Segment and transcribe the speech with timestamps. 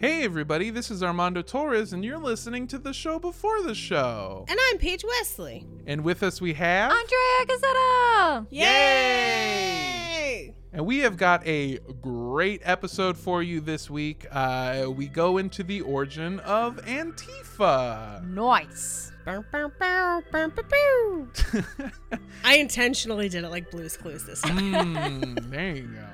[0.00, 4.44] Hey, everybody, this is Armando Torres, and you're listening to the show before the show.
[4.46, 5.66] And I'm Paige Wesley.
[5.88, 6.92] And with us, we have.
[6.92, 8.46] Andrea Gazzetta!
[8.48, 10.54] Yay!
[10.72, 14.24] And we have got a great episode for you this week.
[14.30, 18.24] Uh, we go into the origin of Antifa.
[18.24, 19.10] Nice.
[19.24, 21.26] Bow, bow, bow, bow, bow, bow.
[22.44, 24.94] I intentionally did it like Blue's Clues this time.
[24.94, 26.06] Mm, there you go.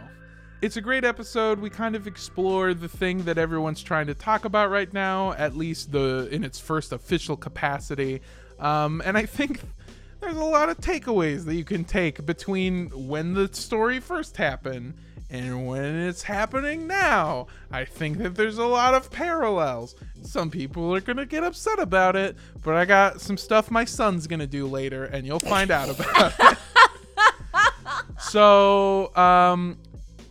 [0.65, 1.61] It's a great episode.
[1.61, 5.55] We kind of explore the thing that everyone's trying to talk about right now, at
[5.55, 8.23] least the in its first official capacity.
[8.59, 9.61] Um, and I think
[10.21, 14.95] there's a lot of takeaways that you can take between when the story first happened
[15.29, 17.49] and when it's happening now.
[17.71, 19.95] I think that there's a lot of parallels.
[20.23, 23.85] Some people are going to get upset about it, but I got some stuff my
[23.85, 26.59] son's going to do later, and you'll find out about it.
[28.31, 29.79] So, um,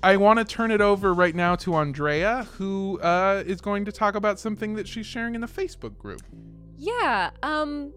[0.04, 3.92] I want to turn it over right now to Andrea, who uh, is going to
[3.94, 6.22] talk about something that she's sharing in the Facebook group.
[6.78, 7.94] Yeah, um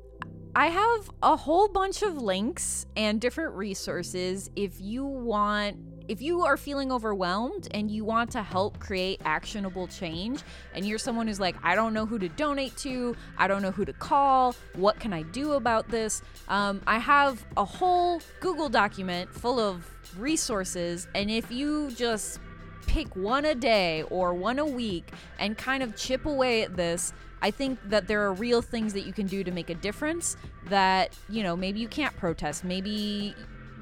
[0.54, 5.76] I have a whole bunch of links and different resources if you want
[6.08, 10.40] if you are feeling overwhelmed and you want to help create actionable change
[10.74, 13.72] and you're someone who's like i don't know who to donate to i don't know
[13.72, 18.68] who to call what can i do about this um, i have a whole google
[18.68, 19.84] document full of
[20.18, 22.40] resources and if you just
[22.86, 27.12] pick one a day or one a week and kind of chip away at this
[27.42, 30.36] I think that there are real things that you can do to make a difference
[30.68, 32.64] that, you know, maybe you can't protest.
[32.64, 33.34] Maybe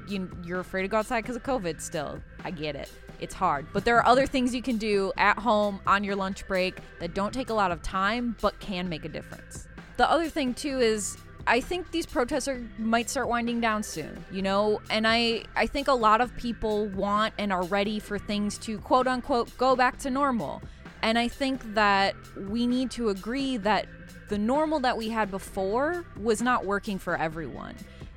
[0.07, 2.21] you, you're afraid to go outside because of COVID still.
[2.43, 2.91] I get it.
[3.19, 3.65] It's hard.
[3.71, 7.13] But there are other things you can do at home on your lunch break that
[7.13, 9.67] don't take a lot of time but can make a difference.
[9.97, 11.17] The other thing, too, is
[11.47, 15.67] I think these protests are, might start winding down soon, you know, and I I
[15.67, 19.75] think a lot of people want and are ready for things to quote unquote go
[19.75, 20.61] back to normal.
[21.01, 22.15] And I think that
[22.49, 23.87] we need to agree that
[24.27, 27.75] the normal that we had before was not working for everyone.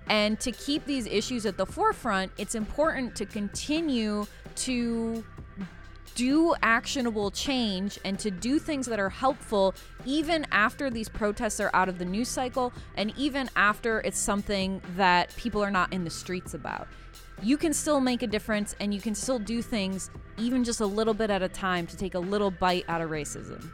[0.08, 4.26] And to keep these issues at the forefront, it's important to continue
[4.56, 5.22] to
[6.18, 9.72] do actionable change and to do things that are helpful
[10.04, 14.82] even after these protests are out of the news cycle and even after it's something
[14.96, 16.88] that people are not in the streets about.
[17.40, 20.86] You can still make a difference and you can still do things even just a
[20.86, 23.70] little bit at a time to take a little bite out of racism.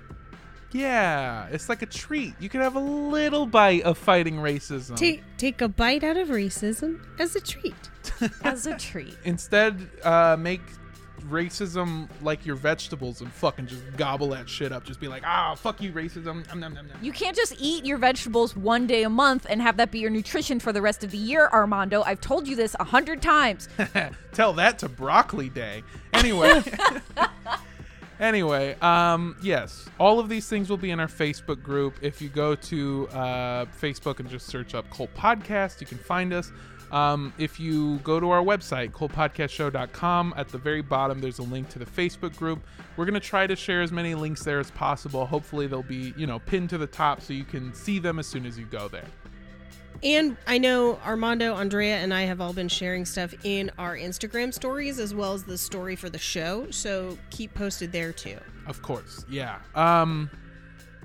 [0.71, 2.35] Yeah, it's like a treat.
[2.41, 4.99] You can have a little bite of fighting racism.
[4.99, 7.75] Take, take a bite out of racism as a treat.
[8.43, 9.17] As a treat.
[9.25, 10.61] Instead, uh, make
[11.29, 14.85] racism like your vegetables and fucking just gobble that shit up.
[14.85, 16.47] Just be like, ah, fuck you, racism.
[16.49, 16.97] Nom, nom, nom, nom.
[17.03, 20.11] You can't just eat your vegetables one day a month and have that be your
[20.11, 22.03] nutrition for the rest of the year, Armando.
[22.03, 23.69] I've told you this a hundred times.
[24.33, 25.83] Tell that to Broccoli Day.
[26.13, 26.63] Anyway.
[28.21, 31.95] anyway, um, yes, all of these things will be in our Facebook group.
[32.03, 36.33] If you go to uh, Facebook and just search up Cult Podcast, you can find
[36.33, 36.53] us.
[36.93, 41.69] Um, if you go to our website, cultpodcastshow.com, at the very bottom, there's a link
[41.71, 42.65] to the Facebook group.
[42.97, 45.27] We're going to try to share as many links there as possible.
[45.27, 48.27] Hopefully, they'll be, you know, pinned to the top so you can see them as
[48.27, 49.07] soon as you go there.
[50.03, 54.53] And I know Armando, Andrea, and I have all been sharing stuff in our Instagram
[54.53, 56.71] stories as well as the story for the show.
[56.71, 58.39] So keep posted there too.
[58.67, 59.61] Of course, yeah.
[59.75, 60.31] Um,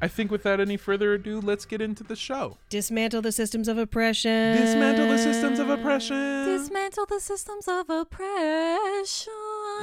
[0.01, 2.57] I think without any further ado, let's get into the show.
[2.69, 4.57] Dismantle the systems of oppression.
[4.57, 6.45] Dismantle the systems of oppression.
[6.45, 9.33] Dismantle the systems of oppression.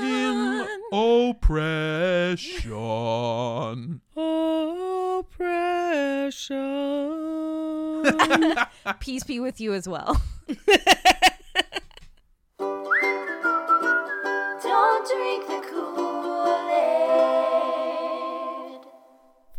[0.01, 2.73] in oppression.
[4.17, 6.57] Oppression.
[9.01, 10.21] Peace be with you as well.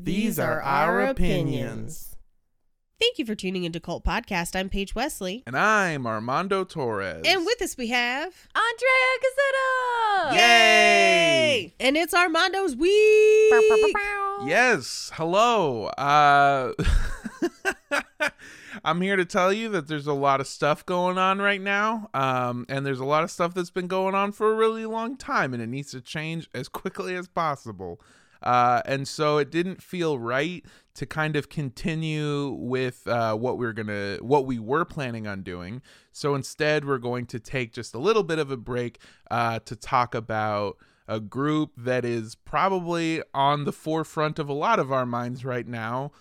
[0.00, 2.14] These are our opinions.
[3.00, 4.54] Thank you for tuning into Cult Podcast.
[4.54, 5.42] I'm Paige Wesley.
[5.44, 7.24] And I'm Armando Torres.
[7.26, 10.36] And with us we have Andrea Gazzetta!
[10.36, 11.74] Yay!
[11.80, 13.50] And it's Armando's week.
[13.50, 14.44] Bow, bow, bow, bow.
[14.46, 15.86] Yes, hello.
[15.86, 16.74] Uh
[18.84, 22.08] I'm here to tell you that there's a lot of stuff going on right now.
[22.14, 25.16] Um and there's a lot of stuff that's been going on for a really long
[25.16, 28.00] time and it needs to change as quickly as possible.
[28.42, 30.64] Uh, and so it didn't feel right
[30.94, 35.42] to kind of continue with uh, what we are gonna what we were planning on
[35.42, 35.82] doing.
[36.12, 39.00] So instead, we're going to take just a little bit of a break
[39.30, 40.76] uh, to talk about
[41.06, 45.66] a group that is probably on the forefront of a lot of our minds right
[45.66, 46.12] now,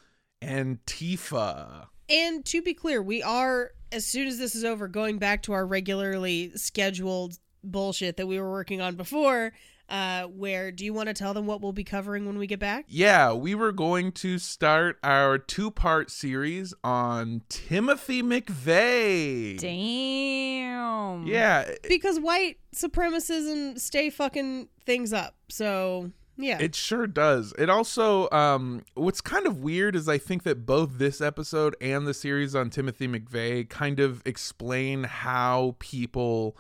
[0.41, 1.87] Antifa.
[2.09, 5.53] And to be clear, we are as soon as this is over going back to
[5.53, 9.53] our regularly scheduled bullshit that we were working on before.
[9.89, 12.59] Uh, where do you want to tell them what we'll be covering when we get
[12.59, 12.85] back?
[12.89, 19.59] Yeah, we were going to start our two part series on Timothy McVeigh.
[19.59, 21.25] Damn.
[21.25, 25.35] Yeah, Because white supremacism stay fucking things up.
[25.49, 27.53] So yeah, It sure does.
[27.57, 32.05] It also, um, what's kind of weird is I think that both this episode and
[32.05, 36.55] the series on Timothy McVeigh kind of explain how people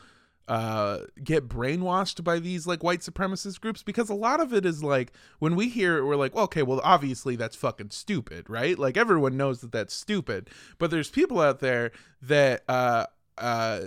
[0.47, 3.83] uh get brainwashed by these like white supremacist groups?
[3.83, 6.63] Because a lot of it is like when we hear it we're like well, okay
[6.63, 8.77] well obviously that's fucking stupid right?
[8.77, 10.49] Like everyone knows that that's stupid.
[10.77, 11.91] But there's people out there
[12.21, 13.05] that uh
[13.37, 13.81] uh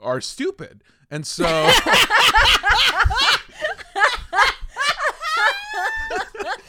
[0.00, 0.82] are stupid.
[1.10, 1.70] And so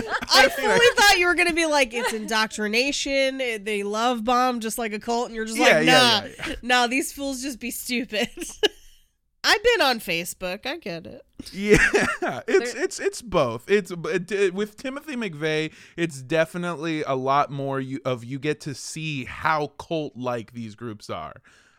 [0.33, 3.39] I fully thought you were gonna be like it's indoctrination.
[3.41, 6.27] eh, They love bomb just like a cult, and you're just Yeah, like, nah, yeah,
[6.47, 6.87] yeah, nah.
[6.87, 8.29] These fools just be stupid.
[9.45, 10.65] I've been on Facebook.
[10.65, 11.21] I get it.
[11.51, 11.77] Yeah,
[12.47, 13.69] it's it's it's both.
[13.69, 15.73] It's it, it- with Timothy McVeigh.
[15.97, 20.75] It's definitely a lot more you, of you get to see how cult like these
[20.75, 21.33] groups are.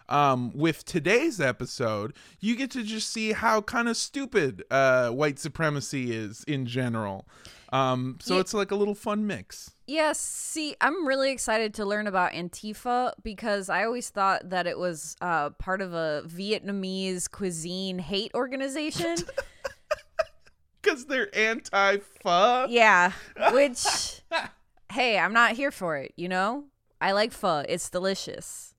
[0.06, 5.38] Um, with today's episode, you get to just see how kind of stupid uh, white
[5.38, 7.26] supremacy is in general.
[7.74, 9.72] Um, so Ye- it's like a little fun mix.
[9.86, 14.78] Yes, see, I'm really excited to learn about Antifa because I always thought that it
[14.78, 19.16] was uh, part of a Vietnamese cuisine hate organization.
[20.82, 22.66] Because they're anti-pho.
[22.68, 23.12] yeah,
[23.52, 24.20] which,
[24.92, 26.64] hey, I'm not here for it, you know?
[27.00, 27.64] I like pho.
[27.66, 28.74] It's delicious.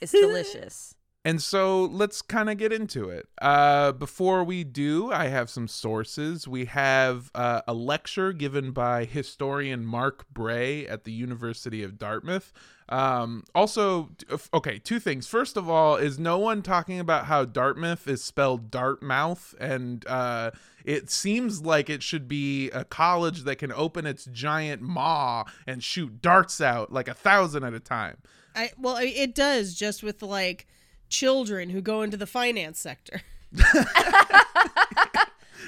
[0.00, 0.96] It's delicious.
[1.28, 3.28] And so let's kind of get into it.
[3.38, 6.48] Uh, before we do, I have some sources.
[6.48, 12.50] We have uh, a lecture given by historian Mark Bray at the University of Dartmouth.
[12.88, 14.08] Um, also,
[14.54, 15.26] okay, two things.
[15.26, 20.52] First of all, is no one talking about how Dartmouth is spelled Dartmouth, and uh,
[20.82, 25.84] it seems like it should be a college that can open its giant maw and
[25.84, 28.16] shoot darts out like a thousand at a time.
[28.56, 30.66] I well, it does just with like
[31.08, 33.22] children who go into the finance sector.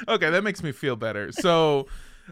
[0.08, 1.32] okay, that makes me feel better.
[1.32, 1.86] So,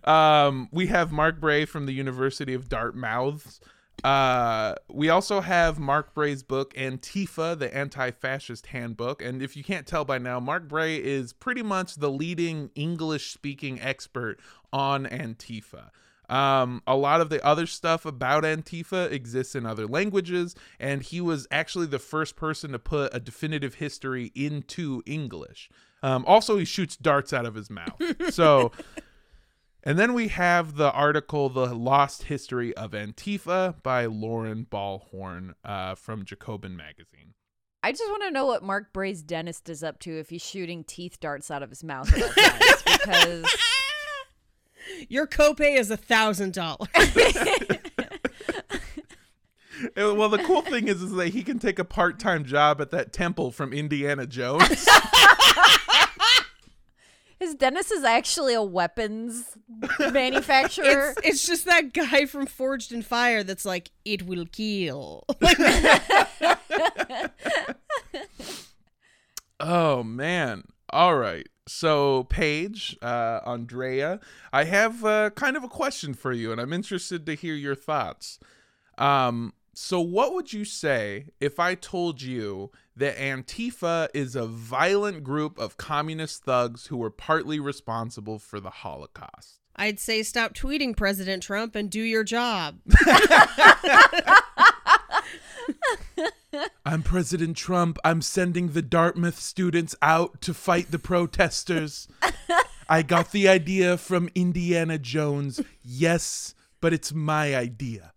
[0.05, 3.61] um, we have Mark Bray from the University of Dartmouth.
[4.05, 9.87] Uh, we also have Mark Bray's book Antifa, the Anti-Fascist Handbook, and if you can't
[9.87, 14.39] tell by now, Mark Bray is pretty much the leading English-speaking expert
[14.73, 15.91] on Antifa.
[16.29, 21.21] Um, a lot of the other stuff about Antifa exists in other languages, and he
[21.21, 25.71] was actually the first person to put a definitive history into English.
[26.03, 28.01] Um, also, he shoots darts out of his mouth.
[28.31, 28.73] So,
[29.83, 35.95] and then we have the article, The Lost History of Antifa by Loren Balhorn uh,
[35.95, 37.35] from Jacobin Magazine.
[37.83, 40.83] I just want to know what Mark Bray's dentist is up to if he's shooting
[40.83, 43.57] teeth darts out of his mouth at all times because
[45.09, 46.89] Your copay is a thousand dollars.
[49.97, 53.13] Well, the cool thing is, is that he can take a part-time job at that
[53.13, 54.67] temple from Indiana Jones.
[57.39, 59.57] his dentist is actually a weapons
[60.13, 61.15] manufacturer.
[61.19, 65.25] It's it's just that guy from Forged in Fire that's like it will kill.
[69.61, 70.65] Oh man.
[70.91, 71.47] All right.
[71.69, 74.21] So Paige, uh, Andrea,
[74.53, 77.75] I have uh, kind of a question for you, and I'm interested to hear your
[77.75, 78.39] thoughts.
[78.97, 85.23] Um, so what would you say if I told you that Antifa is a violent
[85.23, 89.61] group of communist thugs who were partly responsible for the Holocaust?
[89.77, 92.81] I'd say stop tweeting President Trump and do your job.
[96.85, 97.99] I'm President Trump.
[98.05, 102.09] I'm sending the Dartmouth students out to fight the protesters.
[102.89, 105.61] I got the idea from Indiana Jones.
[105.83, 108.13] Yes, but it's my idea.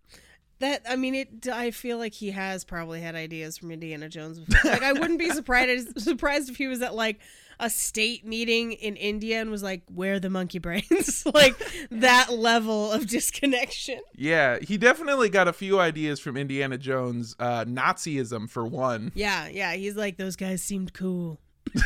[0.61, 1.47] That I mean, it.
[1.47, 4.39] I feel like he has probably had ideas from Indiana Jones.
[4.39, 4.71] Before.
[4.71, 7.19] Like I wouldn't be surprised surprised if he was at like
[7.59, 11.55] a state meeting in India and was like, "Where are the monkey brains?" like
[11.89, 14.01] that level of disconnection.
[14.15, 17.35] Yeah, he definitely got a few ideas from Indiana Jones.
[17.39, 19.11] Uh, Nazism, for one.
[19.15, 19.73] Yeah, yeah.
[19.73, 21.39] He's like, those guys seemed cool.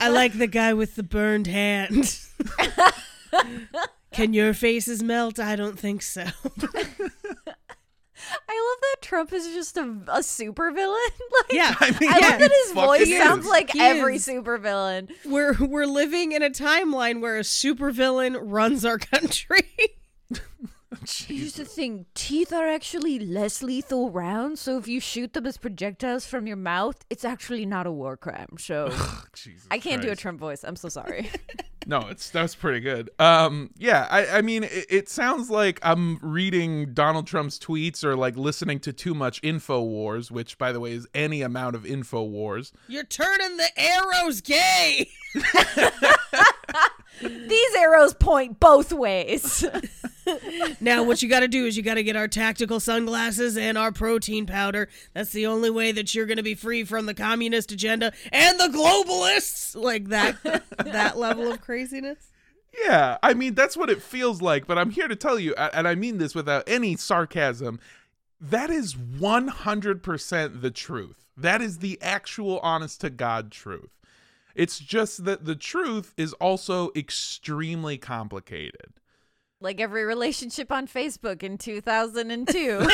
[0.00, 2.18] I like the guy with the burned hand.
[4.12, 5.38] Can your faces melt?
[5.38, 6.24] I don't think so.
[8.48, 10.98] I love that Trump is just a, a super villain.
[11.32, 13.22] like, Yeah, I mean, I yeah, love that his fucking voice is.
[13.22, 14.24] sounds like He every is.
[14.24, 15.08] super villain.
[15.24, 19.60] we're we're living in a timeline where a supervillain runs our country.
[21.06, 25.56] Here's the thing: teeth are actually less lethal rounds, so if you shoot them as
[25.56, 28.56] projectiles from your mouth, it's actually not a war crime.
[28.58, 28.88] So
[29.34, 30.64] Jesus I can't do a Trump voice.
[30.64, 31.30] I'm so sorry.
[31.88, 33.08] No, it's that's pretty good.
[33.18, 38.14] Um, yeah, I, I mean, it, it sounds like I'm reading Donald Trump's tweets or
[38.14, 41.86] like listening to too much Info Wars, which, by the way, is any amount of
[41.86, 42.72] Info Wars.
[42.88, 45.08] You're turning the arrows gay.
[47.22, 49.64] These arrows point both ways.
[50.80, 53.78] Now, what you got to do is you got to get our tactical sunglasses and
[53.78, 54.88] our protein powder.
[55.14, 58.58] That's the only way that you're going to be free from the communist agenda and
[58.60, 59.74] the globalists.
[59.74, 60.36] Like that,
[60.84, 62.30] that level of craziness.
[62.84, 64.66] Yeah, I mean, that's what it feels like.
[64.66, 67.80] But I'm here to tell you, and I mean this without any sarcasm,
[68.40, 71.26] that is 100% the truth.
[71.36, 73.97] That is the actual honest to God truth.
[74.58, 78.92] It's just that the truth is also extremely complicated.
[79.60, 82.88] Like every relationship on Facebook in 2002.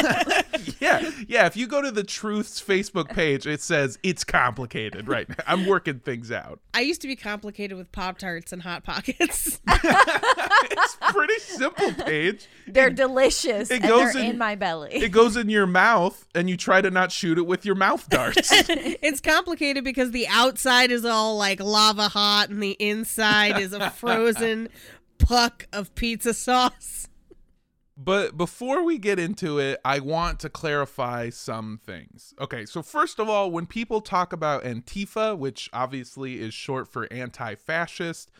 [0.80, 1.46] yeah, yeah.
[1.46, 5.06] If you go to the Truth's Facebook page, it says it's complicated.
[5.08, 6.60] Right, I'm working things out.
[6.72, 9.60] I used to be complicated with Pop Tarts and Hot Pockets.
[10.66, 12.46] It's pretty simple, Paige.
[12.66, 14.94] they're delicious it and goes they're in- in, my belly.
[14.94, 18.08] It goes in your mouth, and you try to not shoot it with your mouth
[18.08, 18.48] darts.
[18.52, 23.90] it's complicated because the outside is all like lava hot and the inside is a
[23.90, 24.68] frozen
[25.24, 27.08] puck of pizza sauce.
[27.96, 32.34] But before we get into it, I want to clarify some things.
[32.40, 37.06] Okay, so first of all, when people talk about Antifa, which obviously is short for
[37.12, 38.32] anti fascist,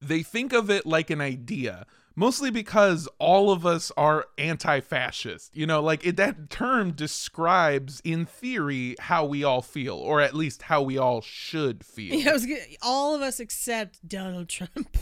[0.00, 5.56] they think of it like an idea, mostly because all of us are anti fascist.
[5.56, 10.34] You know, like it, that term describes, in theory, how we all feel, or at
[10.34, 12.14] least how we all should feel.
[12.14, 12.46] Yeah, was
[12.82, 14.96] all of us except Donald Trump.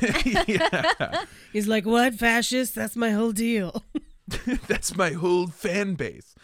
[0.24, 1.24] yeah.
[1.52, 2.74] He's like, "What fascist?
[2.74, 3.84] That's my whole deal."
[4.66, 6.34] that's my whole fan base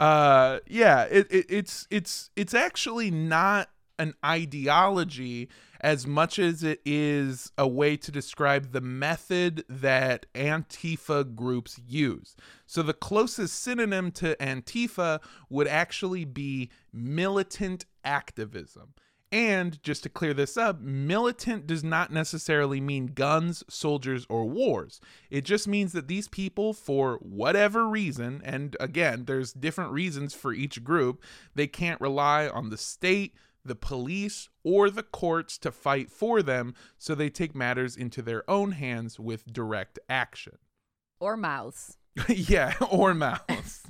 [0.00, 3.68] uh yeah it, it it's it's it's actually not
[3.98, 5.48] an ideology
[5.80, 12.34] as much as it is a way to describe the method that antifa groups use
[12.66, 18.94] so the closest synonym to antifa would actually be militant activism
[19.30, 25.00] and just to clear this up, militant does not necessarily mean guns, soldiers, or wars.
[25.30, 30.54] It just means that these people, for whatever reason, and again, there's different reasons for
[30.54, 31.22] each group,
[31.54, 36.74] they can't rely on the state, the police, or the courts to fight for them,
[36.98, 40.58] so they take matters into their own hands with direct action.
[41.20, 41.96] or mouths.
[42.28, 43.84] yeah, or mouths.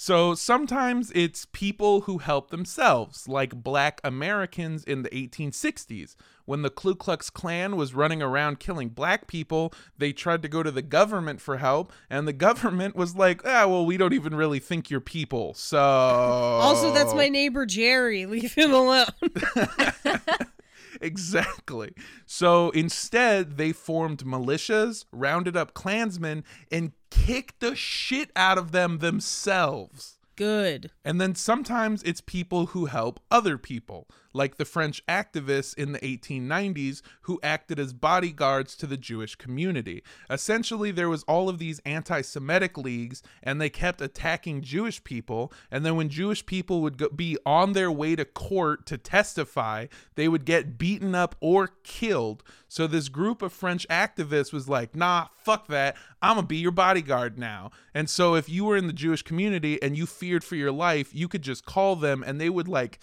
[0.00, 6.14] So sometimes it's people who help themselves, like black Americans in the 1860s.
[6.44, 10.62] When the Ku Klux Klan was running around killing black people, they tried to go
[10.62, 14.36] to the government for help, and the government was like, ah, well, we don't even
[14.36, 15.52] really think you're people.
[15.54, 15.80] So.
[15.80, 18.24] Also, that's my neighbor Jerry.
[18.24, 19.06] Leave him alone.
[21.02, 21.94] Exactly.
[22.26, 28.98] So instead, they formed militias, rounded up Klansmen, and kicked the shit out of them
[28.98, 30.18] themselves.
[30.36, 30.92] Good.
[31.04, 35.98] And then sometimes it's people who help other people, like the French activists in the
[35.98, 40.02] 1890s who acted as bodyguards to the Jewish community.
[40.30, 45.52] Essentially, there was all of these anti-Semitic leagues, and they kept attacking Jewish people.
[45.70, 49.86] And then when Jewish people would go, be on their way to court to testify,
[50.14, 52.44] they would get beaten up or killed.
[52.68, 55.96] So this group of French activists was like, "Nah, fuck that.
[56.22, 59.82] I'm gonna be your bodyguard now." And so if you were in the Jewish community
[59.82, 63.00] and you feared for your life, you could just call them, and they would like,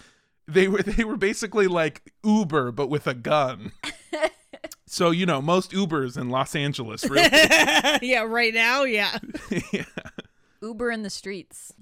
[0.47, 3.71] they were they were basically like Uber but with a gun.
[4.85, 7.29] so you know most Ubers in Los Angeles, really.
[8.01, 9.17] yeah, right now, yeah.
[9.71, 9.85] yeah.
[10.61, 11.73] Uber in the streets.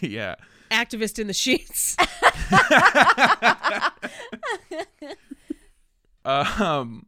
[0.00, 0.36] yeah.
[0.70, 1.96] Activist in the sheets.
[6.24, 7.06] um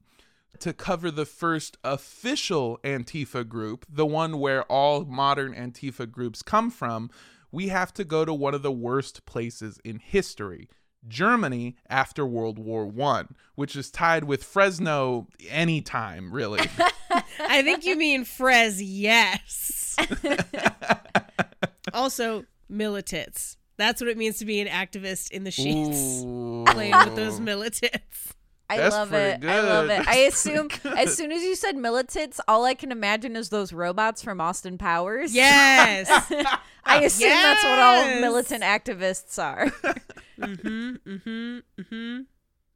[0.62, 6.70] to cover the first official Antifa group, the one where all modern Antifa groups come
[6.70, 7.10] from,
[7.50, 10.68] we have to go to one of the worst places in history.
[11.08, 16.60] Germany after World War One, which is tied with Fresno anytime, really.
[17.40, 19.96] I think you mean Frez, yes.
[21.94, 23.56] also, militants.
[23.76, 26.22] That's what it means to be an activist in the sheets.
[26.24, 26.64] Ooh.
[26.68, 28.34] Playing with those militants.
[28.72, 29.50] I That's love pretty it.
[29.50, 30.00] I love good.
[30.00, 30.08] it.
[30.08, 34.22] I assume as soon as you said militants, all I can imagine is those robots
[34.22, 35.34] from Austin Powers.
[35.34, 36.08] Yes.
[36.84, 39.66] I assume that's what all militant activists are.
[40.40, 40.94] mm-hmm.
[41.06, 41.58] Mm-hmm.
[41.80, 42.20] Mm-hmm.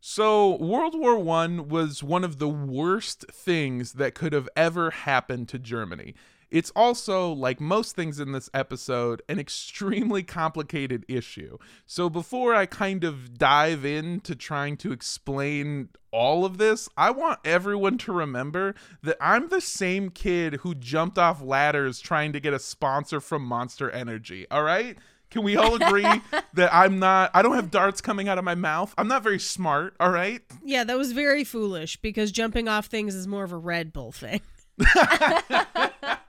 [0.00, 5.48] So, World War One was one of the worst things that could have ever happened
[5.48, 6.14] to Germany.
[6.50, 11.58] It's also, like most things in this episode, an extremely complicated issue.
[11.86, 17.40] So, before I kind of dive into trying to explain all of this, I want
[17.44, 22.54] everyone to remember that I'm the same kid who jumped off ladders trying to get
[22.54, 24.96] a sponsor from Monster Energy, all right?
[25.30, 26.04] Can we all agree
[26.54, 28.94] that I'm not, I don't have darts coming out of my mouth?
[28.96, 30.40] I'm not very smart, all right?
[30.64, 34.12] Yeah, that was very foolish because jumping off things is more of a Red Bull
[34.12, 34.40] thing.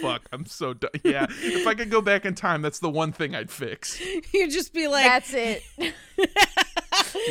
[0.00, 0.90] Fuck, I'm so done.
[1.04, 4.00] Yeah, if I could go back in time, that's the one thing I'd fix.
[4.34, 5.62] You'd just be like, That's it.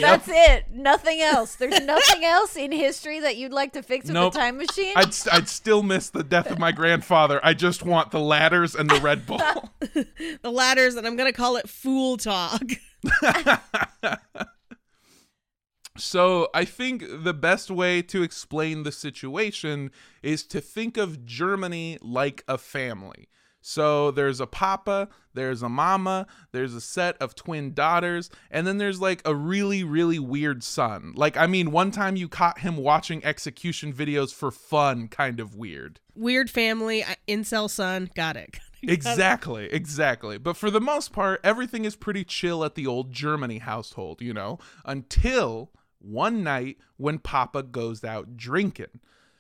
[0.01, 0.65] That's it.
[0.71, 1.55] Nothing else.
[1.55, 4.33] There's nothing else in history that you'd like to fix with Nope.
[4.33, 4.93] the time machine.
[4.95, 7.39] I'd, st- I'd still miss the death of my grandfather.
[7.43, 9.37] I just want the ladders and the Red Bull.
[9.79, 12.61] the ladders, and I'm gonna call it fool talk.
[15.99, 19.91] So I think the best way to explain the situation
[20.23, 23.27] is to think of Germany like a family.
[23.61, 28.77] So there's a papa, there's a mama, there's a set of twin daughters, and then
[28.77, 31.13] there's like a really, really weird son.
[31.15, 35.55] Like, I mean, one time you caught him watching execution videos for fun, kind of
[35.55, 35.99] weird.
[36.15, 38.09] Weird family, incel son.
[38.15, 38.59] Got it.
[38.81, 40.37] Exactly, exactly.
[40.37, 44.33] But for the most part, everything is pretty chill at the old Germany household, you
[44.33, 48.99] know, until one night when Papa goes out drinking.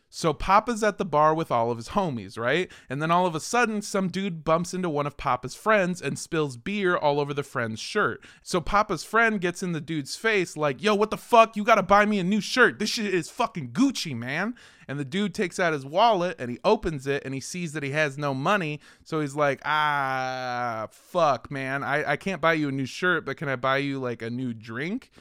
[0.09, 2.71] So Papa's at the bar with all of his homies, right?
[2.89, 6.17] And then all of a sudden, some dude bumps into one of Papa's friends and
[6.17, 8.25] spills beer all over the friend's shirt.
[8.41, 11.55] So Papa's friend gets in the dude's face, like, yo, what the fuck?
[11.55, 12.79] You gotta buy me a new shirt.
[12.79, 14.55] This shit is fucking Gucci, man.
[14.87, 17.83] And the dude takes out his wallet and he opens it and he sees that
[17.83, 18.79] he has no money.
[19.03, 21.83] So he's like, ah, fuck, man.
[21.83, 24.31] I, I can't buy you a new shirt, but can I buy you like a
[24.31, 25.11] new drink?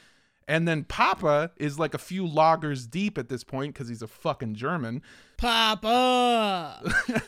[0.49, 4.07] And then Papa is like a few loggers deep at this point because he's a
[4.07, 5.03] fucking German.
[5.37, 6.81] Papa.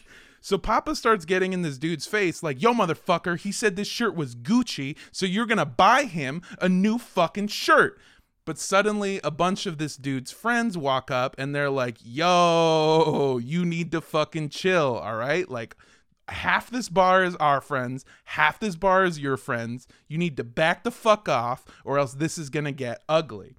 [0.44, 4.16] So Papa starts getting in this dude's face like, yo, motherfucker, he said this shirt
[4.16, 8.00] was Gucci, so you're gonna buy him a new fucking shirt.
[8.44, 13.64] But suddenly, a bunch of this dude's friends walk up and they're like, yo, you
[13.64, 15.48] need to fucking chill, all right?
[15.48, 15.76] Like,
[16.32, 19.88] half this bar is our friends, half this bar is your friends.
[20.08, 23.56] You need to back the fuck off, or else this is gonna get ugly.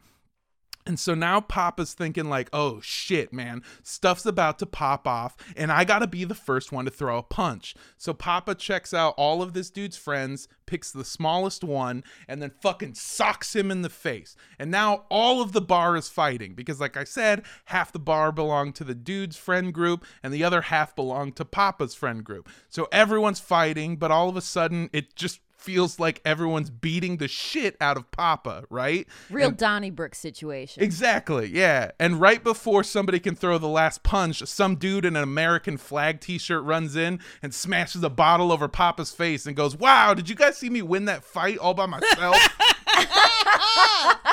[0.84, 5.70] And so now Papa's thinking like, "Oh shit, man, stuff's about to pop off, and
[5.70, 9.14] I got to be the first one to throw a punch." So Papa checks out
[9.16, 13.82] all of this dude's friends, picks the smallest one, and then fucking socks him in
[13.82, 14.34] the face.
[14.58, 18.32] And now all of the bar is fighting because like I said, half the bar
[18.32, 22.48] belonged to the dude's friend group and the other half belonged to Papa's friend group.
[22.68, 27.28] So everyone's fighting, but all of a sudden it just feels like everyone's beating the
[27.28, 29.06] shit out of Papa, right?
[29.30, 30.82] Real And- Donnybrook situation.
[30.82, 31.92] Exactly, yeah.
[31.98, 36.20] And right before somebody can throw the last punch, some dude in an American flag
[36.20, 40.28] t shirt runs in and smashes a bottle over Papa's face and goes, Wow, did
[40.28, 42.36] you guys see me win that fight all by myself?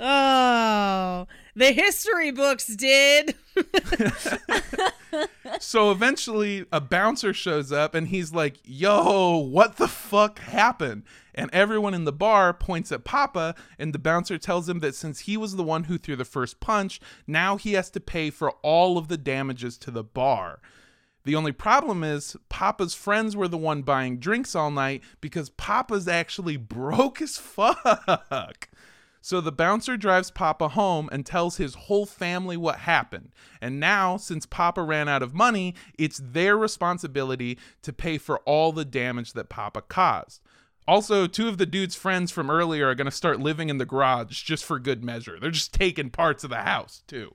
[0.00, 3.34] Oh, the history books did.
[5.58, 11.02] so eventually a bouncer shows up and he's like, Yo, what the fuck happened?
[11.34, 15.20] And everyone in the bar points at Papa, and the bouncer tells him that since
[15.20, 18.52] he was the one who threw the first punch, now he has to pay for
[18.62, 20.60] all of the damages to the bar.
[21.24, 26.08] The only problem is Papa's friends were the one buying drinks all night because Papa's
[26.08, 28.67] actually broke as fuck.
[29.28, 33.34] So the bouncer drives Papa home and tells his whole family what happened.
[33.60, 38.72] And now, since Papa ran out of money, it's their responsibility to pay for all
[38.72, 40.40] the damage that Papa caused.
[40.86, 43.84] Also, two of the dude's friends from earlier are going to start living in the
[43.84, 45.38] garage just for good measure.
[45.38, 47.34] They're just taking parts of the house, too.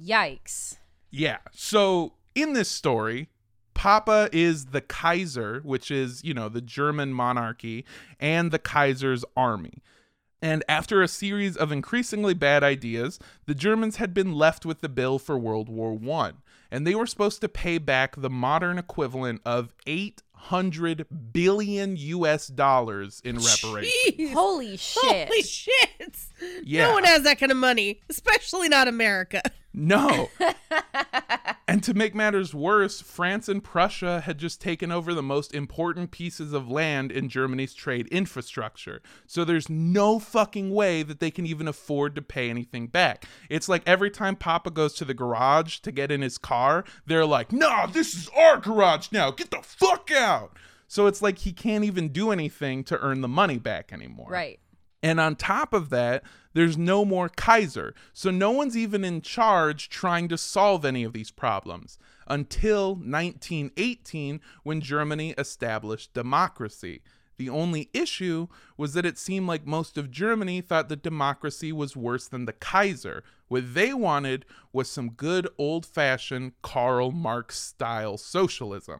[0.00, 0.76] Yikes.
[1.10, 1.38] Yeah.
[1.50, 3.28] So in this story,
[3.74, 7.84] Papa is the Kaiser, which is, you know, the German monarchy,
[8.20, 9.82] and the Kaiser's army.
[10.40, 14.88] And after a series of increasingly bad ideas, the Germans had been left with the
[14.88, 16.38] bill for World War One,
[16.70, 23.20] and they were supposed to pay back the modern equivalent of 800 billion US dollars
[23.24, 23.92] in reparations.
[24.06, 24.32] Jeez.
[24.32, 25.28] Holy shit.
[25.28, 26.16] Holy shit.
[26.62, 26.86] Yeah.
[26.86, 29.42] No one has that kind of money, especially not America.
[29.78, 30.30] No.
[31.68, 36.10] and to make matters worse, France and Prussia had just taken over the most important
[36.10, 39.00] pieces of land in Germany's trade infrastructure.
[39.26, 43.24] So there's no fucking way that they can even afford to pay anything back.
[43.48, 47.26] It's like every time Papa goes to the garage to get in his car, they're
[47.26, 49.30] like, nah, this is our garage now.
[49.30, 50.56] Get the fuck out.
[50.88, 54.28] So it's like he can't even do anything to earn the money back anymore.
[54.30, 54.58] Right.
[55.02, 57.94] And on top of that, there's no more Kaiser.
[58.12, 64.40] So no one's even in charge trying to solve any of these problems until 1918
[64.64, 67.02] when Germany established democracy.
[67.36, 71.96] The only issue was that it seemed like most of Germany thought that democracy was
[71.96, 73.22] worse than the Kaiser.
[73.46, 78.98] What they wanted was some good old fashioned Karl Marx style socialism.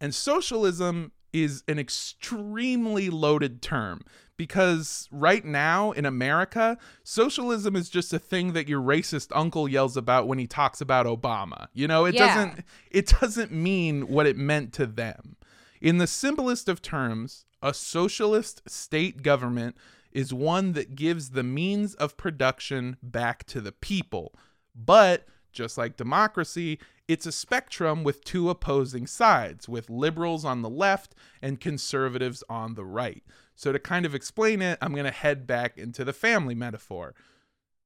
[0.00, 4.00] And socialism is an extremely loaded term
[4.46, 9.96] because right now in America, socialism is just a thing that your racist uncle yells
[9.96, 11.68] about when he talks about Obama.
[11.74, 12.26] You know, it Yeah.
[12.26, 15.36] doesn't it doesn't mean what it meant to them.
[15.80, 19.76] In the simplest of terms, a socialist state government
[20.10, 24.34] is one that gives the means of production back to the people.
[24.74, 30.68] But just like democracy, it's a spectrum with two opposing sides, with liberals on the
[30.70, 33.22] left and conservatives on the right.
[33.54, 37.14] So, to kind of explain it, I'm going to head back into the family metaphor.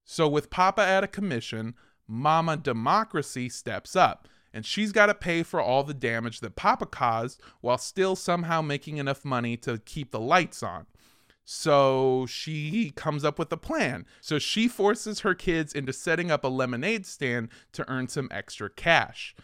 [0.05, 1.75] So, with Papa at a commission,
[2.07, 6.87] Mama Democracy steps up, and she's got to pay for all the damage that Papa
[6.87, 10.87] caused while still somehow making enough money to keep the lights on.
[11.49, 14.05] So she comes up with a plan.
[14.21, 18.69] So she forces her kids into setting up a lemonade stand to earn some extra
[18.69, 19.35] cash.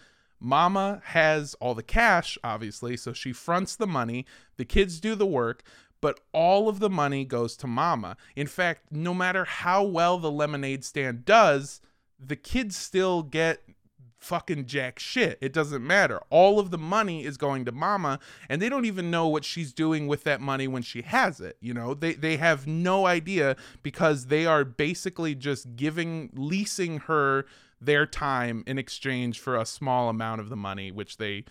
[0.41, 4.27] Mama has all the cash, obviously, so she fronts the money.
[4.57, 5.63] The kids do the work,
[6.03, 8.19] but all of the money goes to Mama.
[8.37, 11.81] In fact, no matter how well the lemonade stand does,
[12.19, 13.63] the kids still get
[14.19, 15.39] fucking jack shit.
[15.41, 16.21] It doesn't matter.
[16.31, 19.73] All of the money is going to mama and they don't even know what she's
[19.73, 21.57] doing with that money when she has it.
[21.61, 27.47] You know, they they have no idea because they are basically just giving leasing her
[27.81, 31.45] their time in exchange for a small amount of the money which they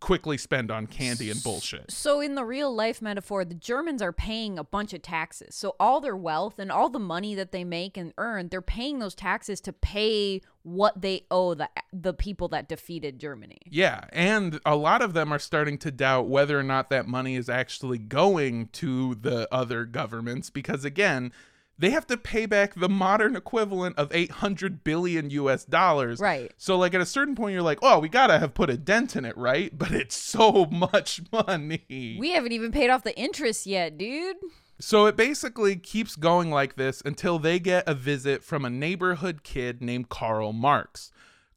[0.00, 1.90] quickly spend on candy and bullshit.
[1.90, 5.54] So, in the real life metaphor, the Germans are paying a bunch of taxes.
[5.54, 8.98] So, all their wealth and all the money that they make and earn, they're paying
[8.98, 13.60] those taxes to pay what they owe the the people that defeated Germany.
[13.70, 17.36] Yeah, and a lot of them are starting to doubt whether or not that money
[17.36, 21.32] is actually going to the other governments because again,
[21.78, 26.20] they have to pay back the modern equivalent of 800 billion US dollars.
[26.20, 26.52] Right.
[26.56, 28.76] So like at a certain point you're like, "Oh, we got to have put a
[28.76, 32.16] dent in it, right?" But it's so much money.
[32.18, 34.36] We haven't even paid off the interest yet, dude.
[34.78, 39.42] So it basically keeps going like this until they get a visit from a neighborhood
[39.42, 41.10] kid named Karl Marx.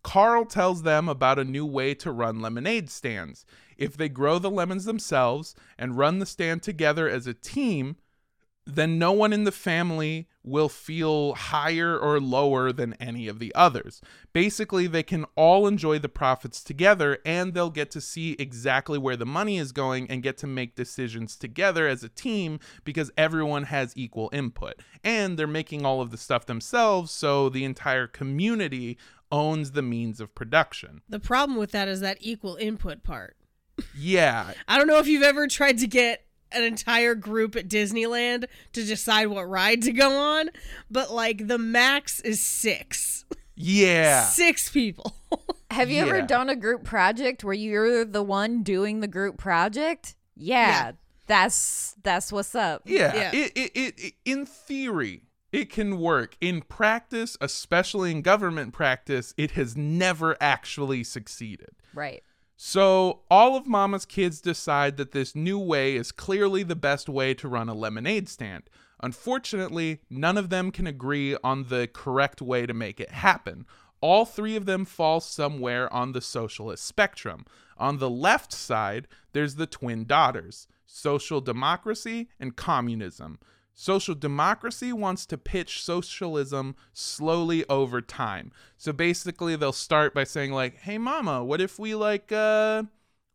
[0.04, 3.46] Karl tells them about a new way to run lemonade stands.
[3.78, 7.98] If they grow the lemons themselves and run the stand together as a team,
[8.76, 13.54] then no one in the family will feel higher or lower than any of the
[13.54, 14.02] others.
[14.34, 19.18] Basically, they can all enjoy the profits together and they'll get to see exactly where
[19.18, 23.64] the money is going and get to make decisions together as a team because everyone
[23.64, 24.76] has equal input.
[25.04, 28.98] And they're making all of the stuff themselves, so the entire community
[29.32, 31.02] owns the means of production.
[31.08, 33.36] The problem with that is that equal input part.
[33.98, 38.46] Yeah, I don't know if you've ever tried to get an entire group at Disneyland
[38.74, 40.50] to decide what ride to go on,
[40.90, 43.26] but like the max is six.
[43.56, 44.24] yeah.
[44.24, 45.16] Six people.
[45.72, 50.16] Have you ever done a group project where you're the one doing the group project?
[50.36, 50.92] Yeah, Yeah.
[51.28, 52.82] that's that's what's up.
[52.86, 53.32] Yeah, Yeah.
[53.34, 56.36] It, it, it, it- in theory, it can work.
[56.42, 61.70] In practice, especially in government practice, it has never actually succeeded.
[61.94, 62.24] Right.
[62.62, 67.34] So, all of Mama's kids decide that this new way is clearly the best way
[67.36, 68.64] to run a lemonade stand.
[69.02, 73.66] Unfortunately, none of them can agree on the correct way to make it happen.
[74.02, 77.46] All three of them fall somewhere on the socialist spectrum.
[77.78, 83.40] On the left side, there's the twin daughters social democracy and communism.
[83.82, 88.52] Social democracy wants to pitch socialism slowly over time.
[88.76, 92.84] So basically they'll start by saying like, "Hey mama, what if we like uh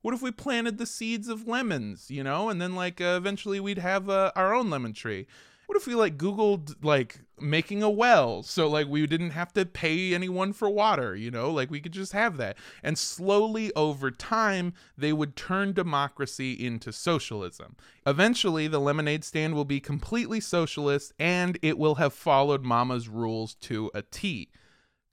[0.03, 3.59] what if we planted the seeds of lemons, you know, and then like uh, eventually
[3.59, 5.27] we'd have uh, our own lemon tree.
[5.67, 9.67] What if we like googled like making a well so like we didn't have to
[9.67, 12.57] pay anyone for water, you know, like we could just have that.
[12.83, 17.77] And slowly over time they would turn democracy into socialism.
[18.07, 23.55] Eventually the lemonade stand will be completely socialist and it will have followed mama's rules
[23.55, 24.51] to a T.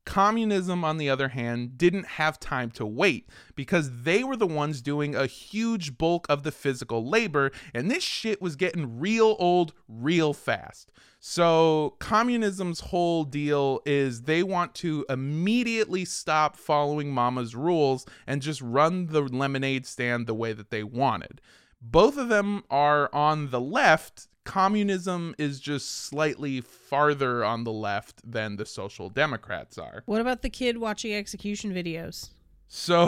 [0.06, 4.82] Communism, on the other hand, didn't have time to wait because they were the ones
[4.82, 9.74] doing a huge bulk of the physical labor, and this shit was getting real old
[9.88, 10.92] real fast.
[11.20, 18.60] So, communism's whole deal is they want to immediately stop following mama's rules and just
[18.60, 21.40] run the lemonade stand the way that they wanted.
[21.80, 24.28] Both of them are on the left.
[24.44, 30.04] Communism is just slightly farther on the left than the Social Democrats are.
[30.06, 32.30] What about the kid watching execution videos?
[32.68, 33.06] So,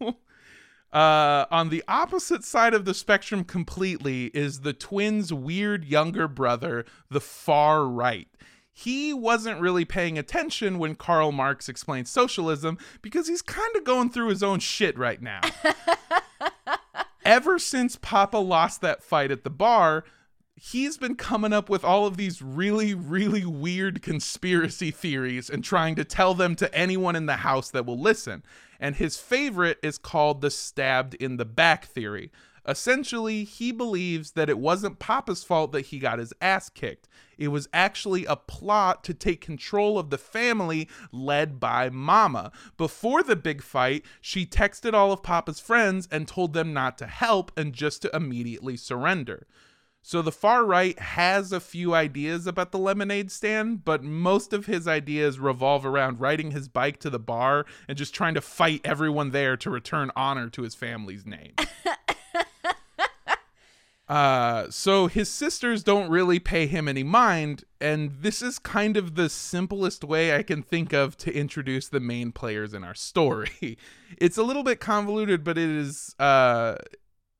[0.92, 6.86] uh, on the opposite side of the spectrum completely is the twins' weird younger brother,
[7.10, 8.28] the far right.
[8.72, 14.08] He wasn't really paying attention when Karl Marx explained socialism because he's kind of going
[14.08, 15.40] through his own shit right now.
[17.24, 20.04] Ever since Papa lost that fight at the bar,
[20.60, 25.94] he's been coming up with all of these really, really weird conspiracy theories and trying
[25.96, 28.42] to tell them to anyone in the house that will listen.
[28.78, 32.30] And his favorite is called the stabbed in the back theory.
[32.68, 37.08] Essentially, he believes that it wasn't Papa's fault that he got his ass kicked.
[37.38, 42.52] It was actually a plot to take control of the family led by Mama.
[42.76, 47.06] Before the big fight, she texted all of Papa's friends and told them not to
[47.06, 49.46] help and just to immediately surrender.
[50.02, 54.66] So the far right has a few ideas about the lemonade stand, but most of
[54.66, 58.80] his ideas revolve around riding his bike to the bar and just trying to fight
[58.82, 61.54] everyone there to return honor to his family's name.
[64.10, 69.14] Uh, so his sisters don't really pay him any mind, and this is kind of
[69.14, 73.78] the simplest way I can think of to introduce the main players in our story.
[74.18, 76.74] It's a little bit convoluted, but it is uh,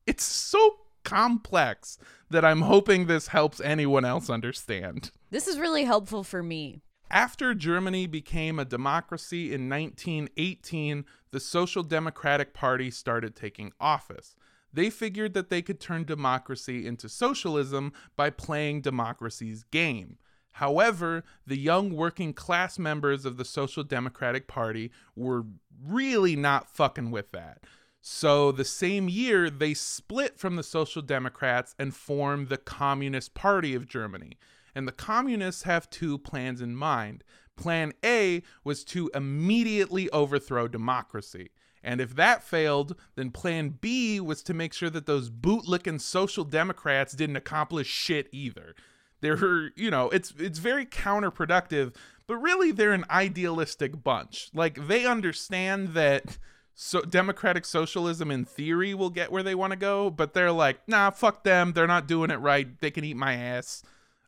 [0.07, 1.99] it's so complex
[2.31, 5.11] that I'm hoping this helps anyone else understand.
[5.31, 6.83] This is really helpful for me.
[7.11, 14.37] After Germany became a democracy in 1918, the Social Democratic Party started taking office.
[14.73, 20.19] They figured that they could turn democracy into socialism by playing democracy's game.
[20.55, 25.45] However, the young working class members of the Social Democratic Party were
[25.85, 27.65] really not fucking with that.
[28.01, 33.75] So, the same year, they split from the Social Democrats and formed the Communist Party
[33.75, 34.39] of Germany.
[34.75, 37.25] And the communists have two plans in mind.
[37.57, 41.51] Plan A was to immediately overthrow democracy.
[41.83, 46.45] And if that failed, then plan B was to make sure that those bootlicking social
[46.45, 48.75] democrats didn't accomplish shit either.
[49.21, 51.95] They're, you know, it's it's very counterproductive,
[52.27, 54.51] but really they're an idealistic bunch.
[54.55, 56.39] Like they understand that
[56.83, 60.81] so democratic socialism in theory will get where they want to go, but they're like,
[60.89, 61.75] nah, fuck them.
[61.75, 62.81] They're not doing it right.
[62.81, 63.83] They can eat my ass.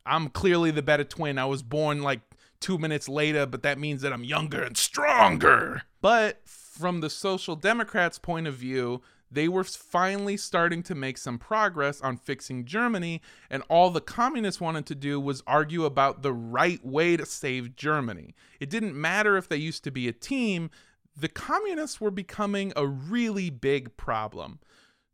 [0.05, 1.39] I'm clearly the better twin.
[1.39, 2.21] I was born like
[2.59, 5.81] two minutes later, but that means that I'm younger and stronger.
[5.99, 11.39] But from the Social Democrats' point of view, they were finally starting to make some
[11.39, 16.33] progress on fixing Germany, and all the communists wanted to do was argue about the
[16.33, 18.35] right way to save Germany.
[18.59, 20.69] It didn't matter if they used to be a team,
[21.15, 24.59] the communists were becoming a really big problem.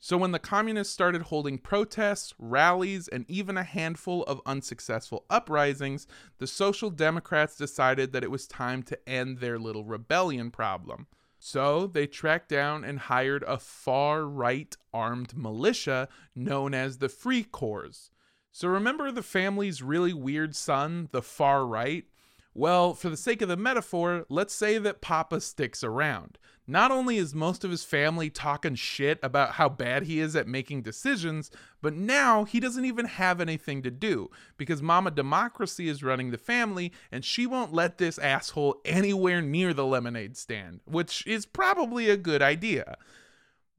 [0.02, 6.08] So, when the communists started holding protests, rallies, and even a handful of unsuccessful uprisings,
[6.38, 11.08] the Social Democrats decided that it was time to end their little rebellion problem.
[11.38, 17.44] So, they tracked down and hired a far right armed militia known as the Free
[17.44, 18.10] Corps.
[18.54, 22.06] So, remember the family's really weird son, the far right?
[22.54, 26.38] Well, for the sake of the metaphor, let's say that Papa sticks around.
[26.70, 30.48] Not only is most of his family talking shit about how bad he is at
[30.48, 31.50] making decisions,
[31.82, 36.38] but now he doesn't even have anything to do because Mama Democracy is running the
[36.38, 42.08] family and she won't let this asshole anywhere near the lemonade stand, which is probably
[42.08, 42.98] a good idea.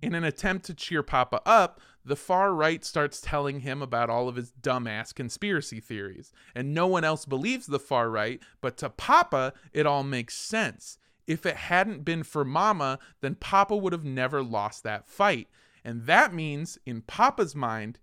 [0.03, 4.29] In an attempt to cheer Papa up, the far right starts telling him about all
[4.29, 6.33] of his dumbass conspiracy theories.
[6.55, 10.99] And no one else believes the far right, but to Papa, it all makes sense.
[11.27, 15.49] If it hadn't been for Mama, then Papa would have never lost that fight.
[15.85, 17.99] And that means, in Papa's mind,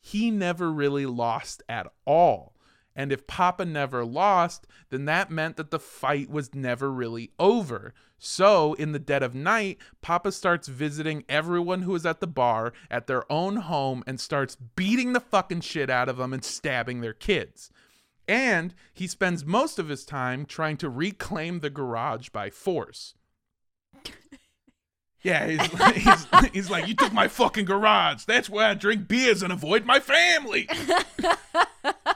[0.00, 2.55] he never really lost at all.
[2.96, 7.92] And if Papa never lost, then that meant that the fight was never really over.
[8.18, 12.72] So, in the dead of night, Papa starts visiting everyone who is at the bar
[12.90, 17.02] at their own home and starts beating the fucking shit out of them and stabbing
[17.02, 17.70] their kids.
[18.26, 23.14] And he spends most of his time trying to reclaim the garage by force.
[25.22, 28.24] Yeah, he's, he's, he's like, You took my fucking garage.
[28.24, 30.68] That's where I drink beers and avoid my family.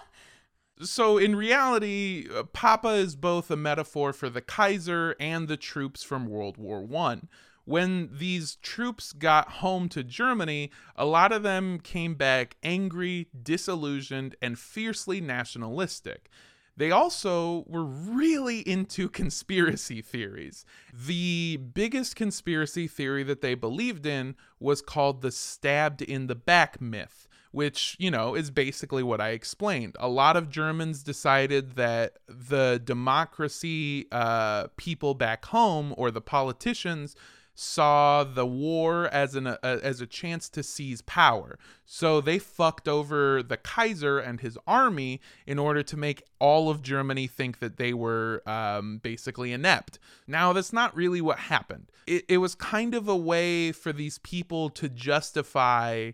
[0.83, 6.03] So in reality, uh, Papa is both a metaphor for the Kaiser and the troops
[6.03, 7.29] from World War 1.
[7.67, 14.37] When these troops got home to Germany, a lot of them came back angry, disillusioned,
[14.41, 16.31] and fiercely nationalistic.
[16.77, 20.65] They also were really into conspiracy theories.
[20.95, 26.81] The biggest conspiracy theory that they believed in was called the stabbed in the back
[26.81, 29.97] myth, which, you know, is basically what I explained.
[29.99, 37.17] A lot of Germans decided that the democracy uh, people back home or the politicians
[37.63, 41.59] saw the war as an a, as a chance to seize power.
[41.85, 46.81] So they fucked over the Kaiser and his army in order to make all of
[46.81, 49.99] Germany think that they were um, basically inept.
[50.27, 51.91] Now that's not really what happened.
[52.07, 56.13] It, it was kind of a way for these people to justify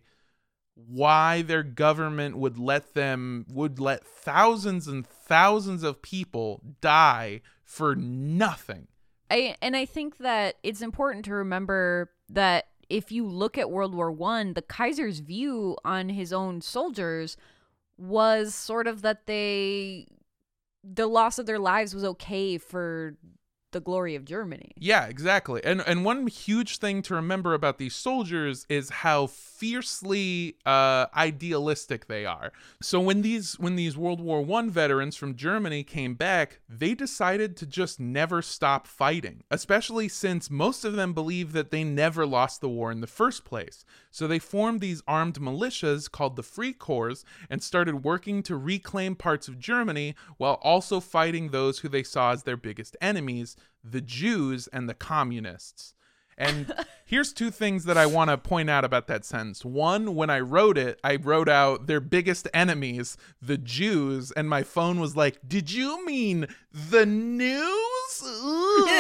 [0.77, 7.97] why their government would let them would let thousands and thousands of people die for
[7.97, 8.87] nothing.
[9.31, 13.95] I and I think that it's important to remember that if you look at World
[13.95, 17.37] War One, the Kaiser's view on his own soldiers
[17.97, 20.07] was sort of that they
[20.85, 23.17] the loss of their lives was okay for
[23.77, 24.73] the glory of Germany.
[24.79, 25.61] Yeah, exactly.
[25.62, 32.07] And and one huge thing to remember about these soldiers is how fiercely uh, idealistic
[32.07, 32.53] they are.
[32.81, 37.55] So when these when these World War One veterans from Germany came back, they decided
[37.59, 39.43] to just never stop fighting.
[39.51, 43.45] Especially since most of them believe that they never lost the war in the first
[43.45, 43.85] place.
[44.11, 49.15] So they formed these armed militias called the Free Corps and started working to reclaim
[49.17, 54.00] parts of Germany while also fighting those who they saw as their biggest enemies, the
[54.00, 55.94] Jews and the communists.
[56.38, 56.72] And
[57.05, 59.64] here's two things that I want to point out about that sentence.
[59.64, 64.62] One, when I wrote it, I wrote out their biggest enemies, the Jews, and my
[64.62, 67.72] phone was like, Did you mean the news?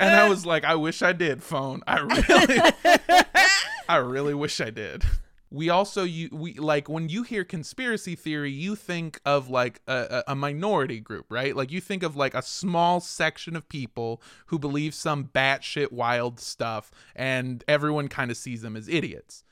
[0.00, 1.82] And I was like, I wish I did, phone.
[1.86, 2.60] I really
[3.88, 5.04] I really wish I did.
[5.50, 10.22] We also you we like when you hear conspiracy theory, you think of like a,
[10.28, 11.56] a minority group, right?
[11.56, 16.38] Like you think of like a small section of people who believe some batshit wild
[16.38, 19.42] stuff, and everyone kind of sees them as idiots.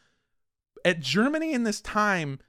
[0.84, 2.40] At Germany in this time,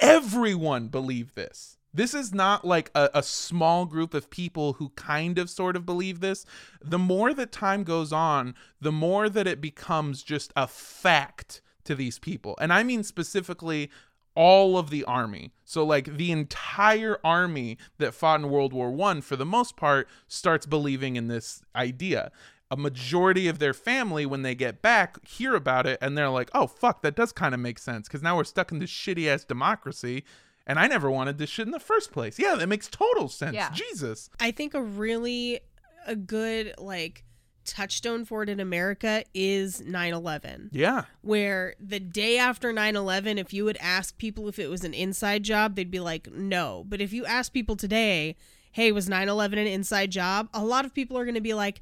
[0.00, 1.76] everyone believed this.
[1.92, 5.84] This is not like a, a small group of people who kind of sort of
[5.84, 6.46] believe this.
[6.82, 11.96] The more that time goes on, the more that it becomes just a fact to
[11.96, 12.56] these people.
[12.60, 13.90] And I mean specifically
[14.36, 15.52] all of the army.
[15.64, 20.08] So like the entire army that fought in World War 1 for the most part
[20.28, 22.30] starts believing in this idea.
[22.70, 26.48] A majority of their family when they get back hear about it and they're like,
[26.54, 29.26] "Oh fuck, that does kind of make sense cuz now we're stuck in this shitty
[29.26, 30.22] ass democracy
[30.64, 33.56] and I never wanted this shit in the first place." Yeah, that makes total sense.
[33.56, 33.72] Yeah.
[33.72, 34.30] Jesus.
[34.38, 35.58] I think a really
[36.06, 37.24] a good like
[37.64, 40.68] touchstone for it in America is 9/11.
[40.72, 41.04] Yeah.
[41.22, 45.42] Where the day after 9/11 if you would ask people if it was an inside
[45.42, 48.36] job, they'd be like, "No." But if you ask people today,
[48.72, 51.80] "Hey, was 9/11 an inside job?" A lot of people are going to be like,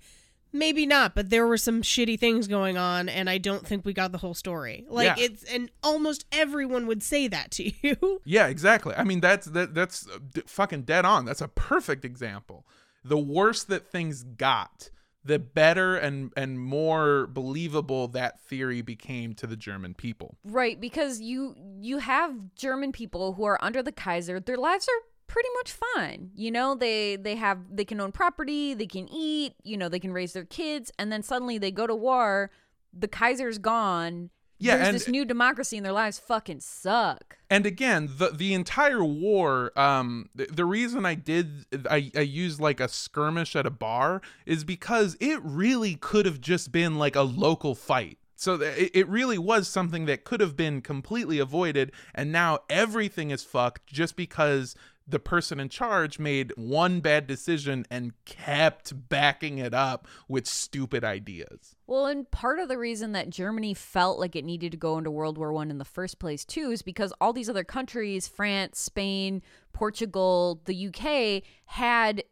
[0.51, 3.93] Maybe not, but there were some shitty things going on, and I don't think we
[3.93, 4.87] got the whole story.
[4.89, 5.27] Like Yeah.
[5.27, 8.23] it's, and almost everyone would say that to you.
[8.25, 8.95] Yeah, exactly.
[8.97, 11.27] I mean, that's that that's uh, fucking dead on.
[11.27, 12.67] That's a perfect example.
[13.05, 14.89] The worse that things got,
[15.29, 20.39] the better and and more believable that theory became to the German people.
[20.43, 24.41] Right, because you you have German people who are under the Kaiser.
[24.41, 26.31] Their lives are pretty much fine.
[26.35, 30.01] You know, they they have they can own property, they can eat, you know, they
[30.01, 32.51] can raise their kids, and then suddenly they go to war,
[32.93, 34.31] the Kaiser's gone.
[34.59, 37.37] Yeah, There's and- this new democracy and their lives fucking suck.
[37.51, 42.61] And again, the the entire war, um, the, the reason I did I, I used
[42.61, 47.17] like a skirmish at a bar is because it really could have just been like
[47.17, 48.19] a local fight.
[48.37, 53.31] So it, it really was something that could have been completely avoided, and now everything
[53.31, 54.77] is fucked just because
[55.09, 61.03] the person in charge made one bad decision and kept backing it up with stupid
[61.03, 61.77] ideas.
[61.87, 65.11] Well, and part of the reason that Germany felt like it needed to go into
[65.11, 68.81] World War One in the first place too is because all these other countries, France,
[68.81, 72.23] Spain, Portugal, the UK, had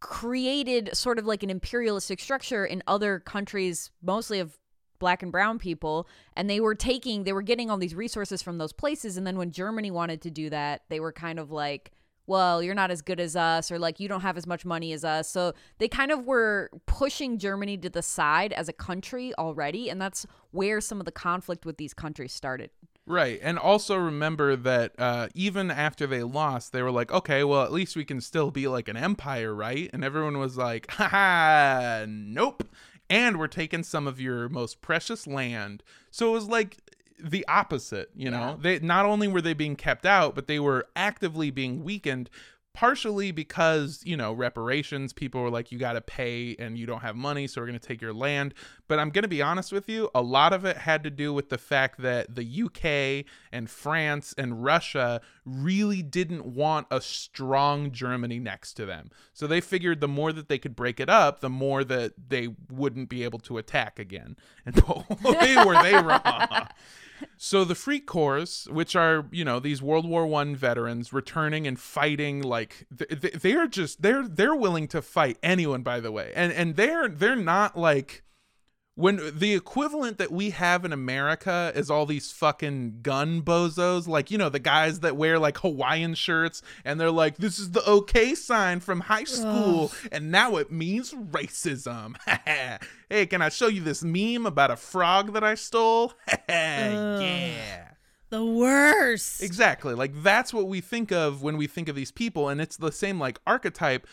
[0.00, 4.56] created sort of like an imperialistic structure in other countries, mostly of
[4.98, 8.58] black and brown people, and they were taking, they were getting all these resources from
[8.58, 11.92] those places, and then when Germany wanted to do that, they were kind of like.
[12.30, 14.92] Well, you're not as good as us, or like you don't have as much money
[14.92, 15.30] as us.
[15.30, 19.88] So they kind of were pushing Germany to the side as a country already.
[19.88, 22.68] And that's where some of the conflict with these countries started.
[23.06, 23.40] Right.
[23.42, 27.72] And also remember that uh, even after they lost, they were like, okay, well, at
[27.72, 29.88] least we can still be like an empire, right?
[29.94, 32.62] And everyone was like, haha, nope.
[33.10, 35.82] And we're taking some of your most precious land.
[36.10, 36.78] So it was like
[37.18, 38.58] the opposite, you know?
[38.60, 42.30] They not only were they being kept out, but they were actively being weakened
[42.74, 47.00] partially because you know reparations people were like you got to pay and you don't
[47.00, 48.54] have money so we're going to take your land.
[48.86, 51.32] But i'm going to be honest with you a lot of it had to do
[51.32, 57.90] with the fact that the uk and france and russia really didn't want a strong
[57.90, 59.10] germany next to them.
[59.32, 62.48] So they figured the more that they could break it up the more that they
[62.70, 64.36] wouldn't be able to attack again.
[64.64, 65.04] And boy
[65.66, 66.68] were they wrong
[67.36, 71.78] so the Free Corps, which are you know these World War One veterans returning and
[71.78, 75.82] fighting, like th- they are just they're they're willing to fight anyone.
[75.82, 78.22] By the way, and and they're they're not like
[78.98, 84.32] when the equivalent that we have in America is all these fucking gun bozos, like
[84.32, 87.84] you know the guys that wear like Hawaiian shirts and they're like, "This is the
[87.84, 92.16] OK sign from high school, and now it means racism."
[93.08, 96.14] hey, can I show you this meme about a frog that I stole?
[96.48, 97.90] yeah.
[98.30, 99.44] The worst.
[99.44, 99.94] Exactly.
[99.94, 102.90] Like that's what we think of when we think of these people, and it's the
[102.90, 104.08] same like archetype.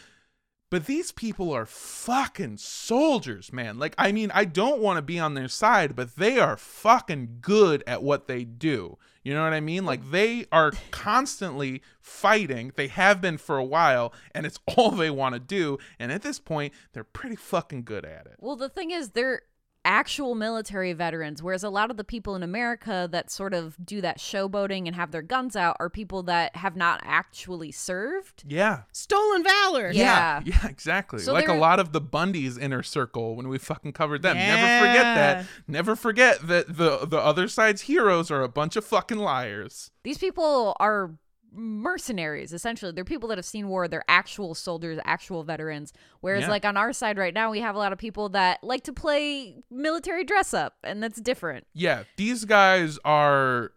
[0.76, 3.80] But these people are fucking soldiers, man.
[3.80, 7.38] Like, I mean, I don't want to be on their side, but they are fucking
[7.39, 8.97] good at what they do.
[9.23, 9.86] You know what I mean?
[9.86, 12.73] Like, they are constantly fighting.
[12.76, 15.78] They have been for a while, and it's all they want to do.
[15.97, 18.36] And at this point, they're pretty fucking good at it.
[18.39, 19.43] Well, the thing is, they're
[19.86, 24.01] actual military veterans, whereas a lot of the people in America that sort of do
[24.01, 28.43] that showboating and have their guns out are people that have not actually served.
[28.47, 28.81] Yeah.
[28.91, 29.91] Stolen valor.
[29.91, 30.41] Yeah.
[30.43, 31.19] Yeah, yeah, exactly.
[31.19, 34.36] So like a lot of the Bundy's inner circle when we fucking covered them.
[34.36, 35.45] Never forget that.
[35.67, 39.91] Never forget that the the other side's heroes are a bunch of fucking liars.
[40.03, 41.11] These people are
[41.56, 46.49] mercenaries essentially they're people that have seen war they're actual soldiers actual veterans whereas Yeah.
[46.49, 48.93] like on our side right now we have a lot of people that like to
[48.93, 53.72] play military dress up and that's different Yeah, these guys are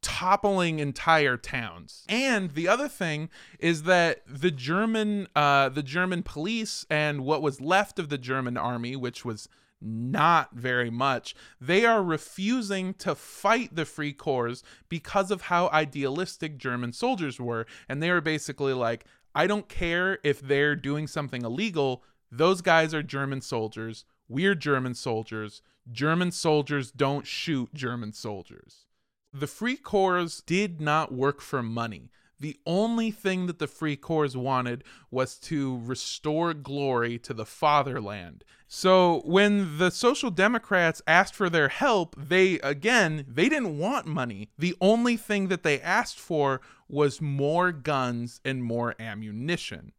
[0.00, 2.04] toppling entire towns.
[2.08, 7.60] And the other thing is that the German uh the German police and what was
[7.60, 9.48] left of the German army, which was
[9.80, 16.58] not very much, they are refusing to fight the Free Corps because of how idealistic
[16.58, 17.66] German soldiers were.
[17.88, 19.04] And they were basically like,
[19.34, 24.04] I don't care if they're doing something illegal, those guys are German soldiers.
[24.28, 25.62] We're German soldiers.
[25.90, 28.86] German soldiers don't shoot German soldiers.
[29.32, 32.10] The Free Corps did not work for money.
[32.40, 38.44] The only thing that the Free Corps wanted was to restore glory to the fatherland.
[38.66, 44.50] So when the Social Democrats asked for their help, they, again, they didn't want money.
[44.58, 49.92] The only thing that they asked for was more guns and more ammunition.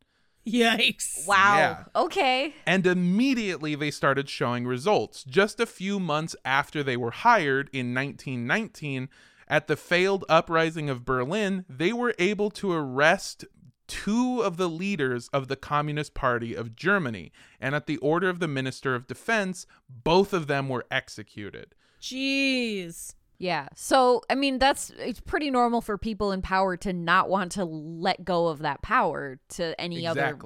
[0.47, 1.27] Yikes.
[1.27, 1.83] wow Yeah.
[1.95, 5.23] okay And immediately they started showing results.
[5.23, 9.09] Just a few months after they were hired in 1919,
[9.49, 13.45] at the failed uprising of Berlin, they were able to arrest
[13.87, 17.31] two of the leaders of the Communist Party of Germany.
[17.59, 21.73] And at the order of the Minister of Defense, both of them were executed.
[21.99, 23.15] Jeez.
[23.39, 27.51] yeah so i mean that's it's pretty normal for people in power to not want
[27.51, 30.37] to let go of that power to any other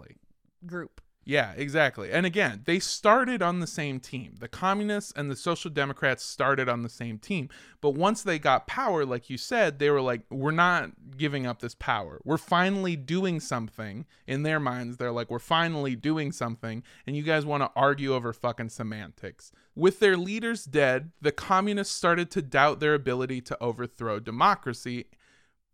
[0.65, 2.11] group Yeah, exactly.
[2.11, 4.35] And again, they started on the same team.
[4.39, 7.49] The communists and the social democrats started on the same team.
[7.79, 11.61] But once they got power, like you said, they were like, we're not giving up
[11.61, 12.19] this power.
[12.25, 14.05] We're finally doing something.
[14.27, 16.83] In their minds, they're like, we're finally doing something.
[17.07, 19.53] And you guys want to argue over fucking semantics.
[19.75, 25.05] With their leaders dead, the communists started to doubt their ability to overthrow democracy.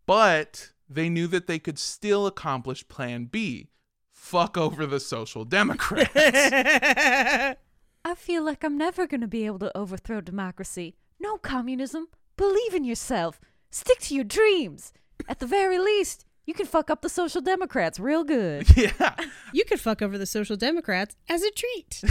[0.06, 3.70] But they knew that they could still accomplish Plan B
[4.20, 6.10] fuck over the social democrats.
[6.14, 7.56] i
[8.14, 12.06] feel like i'm never going to be able to overthrow democracy no communism
[12.36, 13.40] believe in yourself
[13.70, 14.92] stick to your dreams
[15.28, 19.16] at the very least you can fuck up the social democrats real good yeah.
[19.52, 22.02] You could fuck over the Social Democrats as a treat.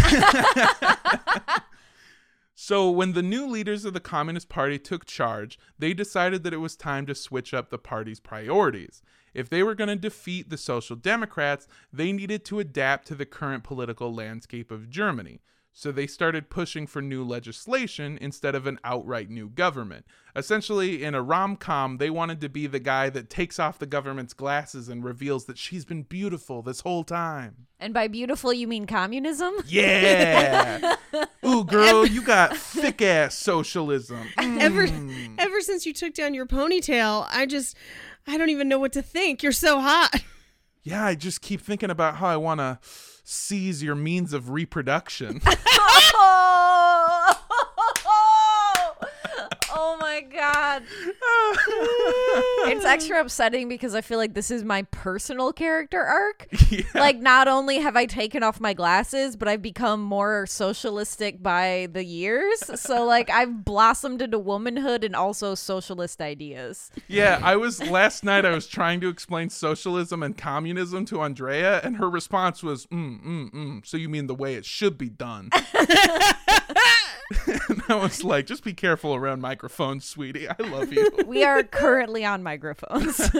[2.62, 6.57] So when the new leaders of the Communist Party took charge, they decided that it
[6.57, 9.01] was time to switch up the party's priorities.
[9.34, 13.25] If they were going to defeat the Social Democrats, they needed to adapt to the
[13.25, 15.41] current political landscape of Germany.
[15.71, 20.05] So they started pushing for new legislation instead of an outright new government.
[20.36, 23.86] Essentially, in a rom com, they wanted to be the guy that takes off the
[23.86, 27.67] government's glasses and reveals that she's been beautiful this whole time.
[27.80, 30.95] and by beautiful you mean communism Yeah.
[31.45, 34.27] Ooh, girl, girl, you got thick ass socialism.
[34.38, 35.36] Ever Mm.
[35.38, 37.77] ever since you took down your ponytail, I just
[38.30, 39.41] I don't even know what to think.
[39.41, 40.15] You're so hot.
[40.82, 42.80] Yeah, I just keep thinking about how I want to
[43.25, 45.41] seize your means of reproduction.
[46.15, 47.36] oh,
[49.99, 50.21] my
[50.70, 50.84] god.
[52.65, 56.47] It's extra upsetting because I feel like this is my personal character arc.
[56.70, 56.84] yeah.
[56.93, 61.88] Like, not only have I taken off my glasses, but I've become more socialistic by
[61.91, 62.59] the years.
[62.80, 66.91] So, like, I've blossomed into womanhood and also socialist ideas.
[67.07, 68.45] Yeah, I was last night.
[68.45, 73.24] I was trying to explain socialism and communism to Andrea, and her response was, "Mm,
[73.26, 75.49] mm, mm." So you mean the way it should be done?"
[77.69, 80.47] and I was like, "Just be careful around microphones, sweetie.
[80.49, 83.30] I love you." We are currently on microphones.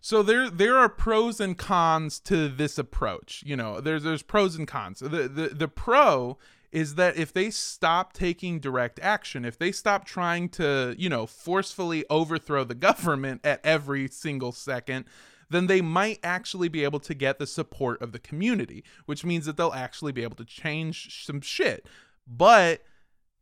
[0.00, 3.42] So there there are pros and cons to this approach.
[3.46, 5.00] You know, there's there's pros and cons.
[5.00, 6.36] The the the pro
[6.70, 11.24] is that if they stop taking direct action, if they stop trying to, you know,
[11.24, 15.06] forcefully overthrow the government at every single second,
[15.48, 19.46] then they might actually be able to get the support of the community, which means
[19.46, 21.86] that they'll actually be able to change some shit.
[22.26, 22.82] But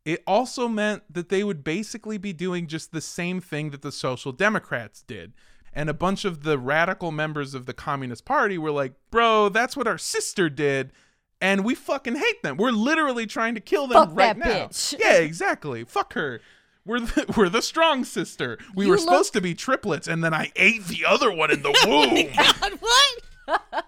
[0.05, 3.91] it also meant that they would basically be doing just the same thing that the
[3.91, 5.33] Social Democrats did.
[5.71, 9.75] And a bunch of the radical members of the Communist Party were like, bro, that's
[9.75, 10.91] what our sister did.
[11.41, 12.57] And we fucking hate them.
[12.57, 14.67] We're literally trying to kill them Fuck right that now.
[14.67, 14.95] bitch.
[15.03, 15.83] Yeah, exactly.
[15.83, 16.41] Fuck her.
[16.85, 18.59] We're the, we're the strong sister.
[18.75, 21.49] We You were look- supposed to be triplets, and then I ate the other one
[21.49, 22.29] in the oh womb.
[22.35, 23.85] God, what?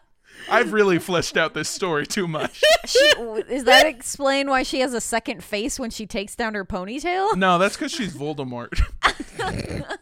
[0.50, 2.64] I've really fleshed out this story too much.
[2.86, 6.66] she, is that explain why she has a second face when she takes down her
[6.66, 7.36] ponytail?
[7.36, 8.80] No, that's because she's Voldemort.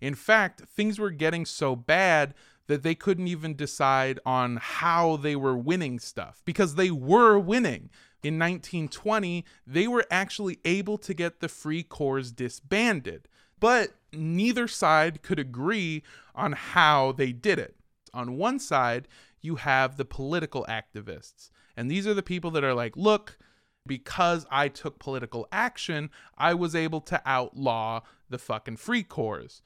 [0.00, 2.34] In fact, things were getting so bad
[2.66, 7.90] that they couldn't even decide on how they were winning stuff because they were winning.
[8.22, 13.28] In 1920, they were actually able to get the Free Corps disbanded,
[13.60, 16.02] but neither side could agree
[16.34, 17.76] on how they did it.
[18.12, 19.06] On one side,
[19.46, 23.38] you have the political activists, and these are the people that are like, look,
[23.86, 29.62] because I took political action, I was able to outlaw the fucking free corps.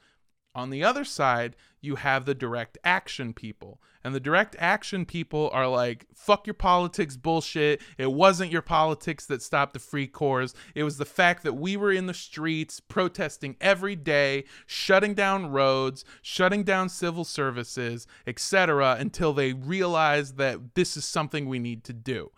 [0.53, 3.81] On the other side, you have the direct action people.
[4.03, 7.81] And the direct action people are like, fuck your politics bullshit.
[7.97, 10.53] It wasn't your politics that stopped the free corps.
[10.75, 15.51] It was the fact that we were in the streets protesting every day, shutting down
[15.51, 21.83] roads, shutting down civil services, etc., until they realized that this is something we need
[21.85, 22.31] to do.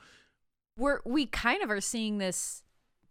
[0.78, 2.64] We're we kind of are seeing this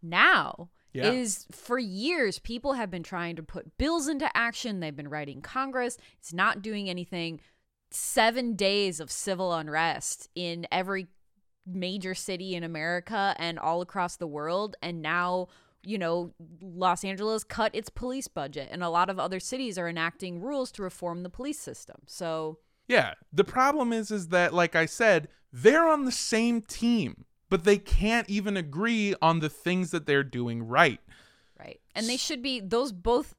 [0.03, 0.69] now.
[0.93, 1.13] Yeah.
[1.13, 4.81] Is for years people have been trying to put bills into action.
[4.81, 5.97] They've been writing Congress.
[6.19, 7.41] It's not doing anything.
[7.91, 11.09] Seven days of civil unrest in every
[11.67, 14.77] major city in America and all across the world.
[14.83, 15.49] And now,
[15.83, 19.89] you know, Los Angeles cut its police budget, and a lot of other cities are
[19.89, 22.03] enacting rules to reform the police system.
[22.07, 27.25] So, Yeah, the problem is is that like I said, they're on the same team,
[27.53, 31.01] but they can't even agree on the things that they're doing right.
[31.61, 31.79] right.
[31.95, 33.35] And they should be those both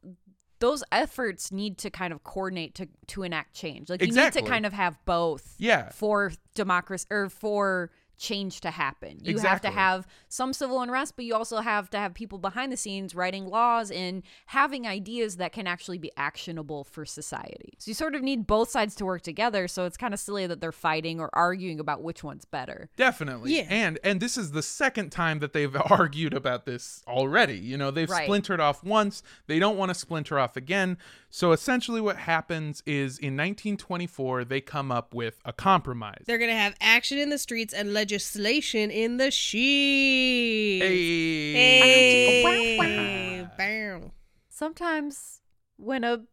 [0.59, 3.89] those efforts need to kind of coordinate to to enact change.
[3.89, 4.41] Like you Exactly.
[4.43, 5.89] need to kind of have both Yeah.
[5.89, 7.89] for democracy or for
[8.23, 9.17] change to happen.
[9.21, 12.71] You have to have some civil unrest, but you also have to have people behind
[12.71, 17.73] the scenes writing laws and having ideas that can actually be actionable for society.
[17.79, 19.67] So you sort of need both sides to work together.
[19.67, 22.89] So it's kind of silly that they're fighting or arguing about which one's better.
[22.95, 23.57] Definitely.
[23.57, 23.65] Yeah.
[23.69, 27.57] And and this is the second time that they've argued about this already.
[27.59, 28.23] You know, they've Right.
[28.23, 29.21] splintered off once.
[29.47, 30.97] They don't want to splinter off again.
[31.35, 36.21] So essentially what happens is in 1924 they come up with a compromise.
[36.27, 40.85] They're gonna have action in the streets and legislation in the sheets.
[40.85, 42.43] Hey.
[42.43, 43.47] Hey.
[43.57, 44.11] Bow.
[44.47, 45.41] Sometimes
[45.77, 46.25] when a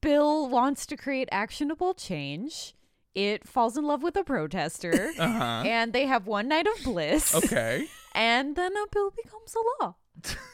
[0.00, 2.76] bill wants to create actionable change,
[3.12, 5.10] it falls in love with a protester.
[5.18, 5.64] Uh-huh.
[5.66, 7.34] And they have one night of bliss.
[7.34, 7.88] Okay.
[8.16, 9.96] And then a bill becomes a law.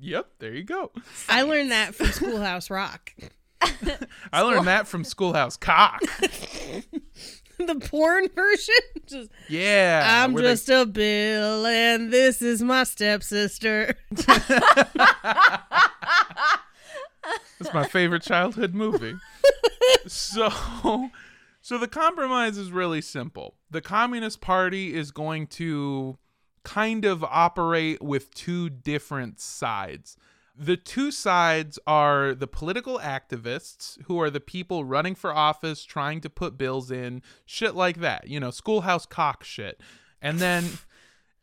[0.00, 0.90] Yep, there you go.
[1.28, 3.14] I learned that from Schoolhouse Rock.
[4.32, 6.00] I learned that from Schoolhouse Cock.
[7.58, 8.74] the porn version.
[9.06, 10.22] Just, Yeah.
[10.24, 13.94] I'm where they- just a bill, and this is my stepsister.
[17.60, 19.14] It's my favorite childhood movie.
[20.06, 20.50] so
[21.62, 23.54] so the compromise is really simple.
[23.70, 26.18] The Communist Party is going to
[26.64, 30.16] kind of operate with two different sides.
[30.56, 36.20] The two sides are the political activists, who are the people running for office, trying
[36.20, 38.28] to put bills in, shit like that.
[38.28, 39.80] You know, schoolhouse cock shit.
[40.22, 40.64] And then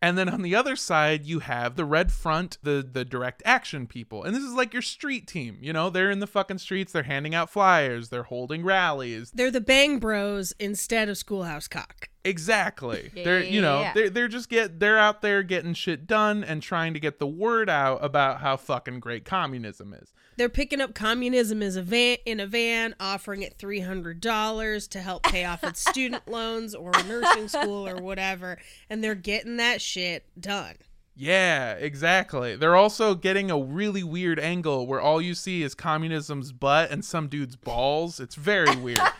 [0.01, 3.85] And then on the other side, you have the Red Front, the the direct action
[3.85, 4.23] people.
[4.23, 5.59] And this is like your street team.
[5.61, 9.31] You know, they're in the fucking streets, they're handing out flyers, they're holding rallies.
[9.31, 12.09] They're the Bang Bros instead of Schoolhouse Cock.
[12.23, 13.11] Exactly.
[13.13, 13.93] Yeah, they're you know, yeah.
[13.93, 17.27] they're they're just get they're out there getting shit done and trying to get the
[17.27, 20.13] word out about how fucking great communism is.
[20.37, 24.87] They're picking up communism as a van in a van, offering it three hundred dollars
[24.89, 28.57] to help pay off its student loans or nursing school or whatever,
[28.89, 30.75] and they're getting that shit done.
[31.15, 32.55] Yeah, exactly.
[32.55, 37.03] They're also getting a really weird angle where all you see is communism's butt and
[37.03, 38.19] some dude's balls.
[38.19, 38.99] It's very weird.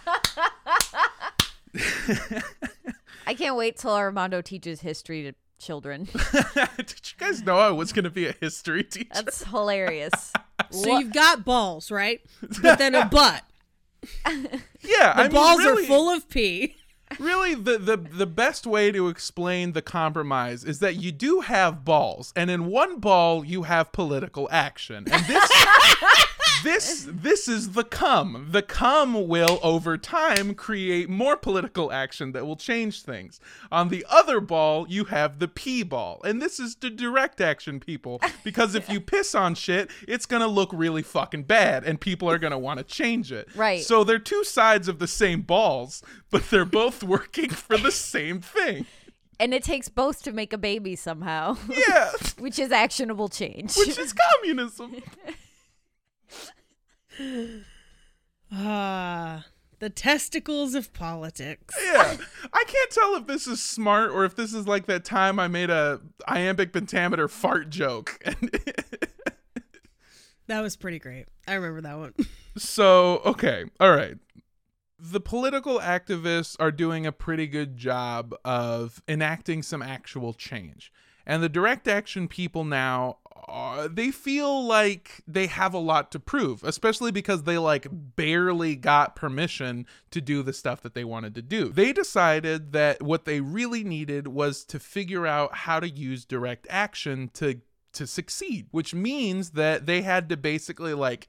[3.27, 6.05] I can't wait till Armando teaches history to children.
[6.05, 9.09] Did you guys know I was going to be a history teacher?
[9.13, 10.33] That's hilarious.
[10.71, 12.21] So you've got balls, right?
[12.61, 13.43] But then a butt.
[14.81, 16.75] yeah, The I mean, balls really, are full of pee.
[17.19, 21.83] really the, the the best way to explain the compromise is that you do have
[21.85, 25.51] balls and in one ball you have political action and this
[26.63, 32.45] this this is the cum the cum will over time create more political action that
[32.45, 33.39] will change things.
[33.71, 36.21] On the other ball you have the pee ball.
[36.23, 40.47] And this is the direct action people because if you piss on shit it's gonna
[40.47, 43.47] look really fucking bad and people are gonna want to change it.
[43.55, 43.83] Right.
[43.83, 48.41] so they're two sides of the same balls but they're both working for the same
[48.41, 48.85] thing.
[49.39, 52.11] And it takes both to make a baby somehow, yeah.
[52.37, 53.75] Which is actionable change.
[53.75, 55.01] which is communism
[58.53, 59.45] Ah,
[59.79, 61.73] the testicles of politics.
[61.81, 62.17] yeah
[62.51, 65.47] i can't tell if this is smart or if this is like that time i
[65.47, 68.19] made a iambic pentameter fart joke
[70.47, 71.27] That was pretty great.
[71.47, 72.13] I remember that one.
[72.57, 74.17] so okay all right
[74.99, 80.91] the political activists are doing a pretty good job of enacting some actual change
[81.25, 86.19] and the direct action people now uh, they feel like they have a lot to
[86.19, 91.35] prove especially because they like barely got permission to do the stuff that they wanted
[91.35, 95.89] to do they decided that what they really needed was to figure out how to
[95.89, 97.61] use direct action to
[97.93, 101.27] to succeed which means that they had to basically like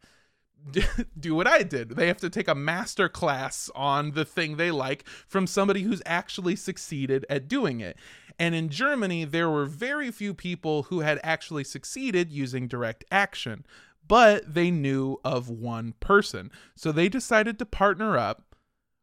[1.18, 1.90] do what I did.
[1.90, 6.02] They have to take a master class on the thing they like from somebody who's
[6.06, 7.96] actually succeeded at doing it.
[8.42, 13.64] And in Germany, there were very few people who had actually succeeded using direct action,
[14.08, 16.50] but they knew of one person.
[16.74, 18.56] So they decided to partner up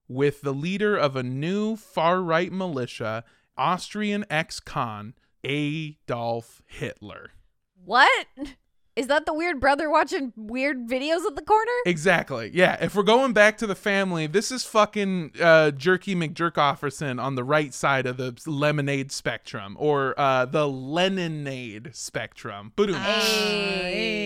[0.10, 3.24] with the leader of a new far right militia,
[3.58, 5.14] Austrian ex con,
[5.46, 7.32] Adolf Hitler.
[7.86, 8.28] what?
[9.00, 11.72] Is that the weird brother watching weird videos at the corner?
[11.86, 12.52] Exactly.
[12.54, 12.76] Yeah.
[12.82, 17.46] If we're going back to the family, this is fucking uh, Jerky McJerkofferson on the
[17.46, 22.74] right side of the lemonade spectrum or uh, the Leninade spectrum.
[22.76, 22.96] Boom.
[22.96, 24.20] Hey.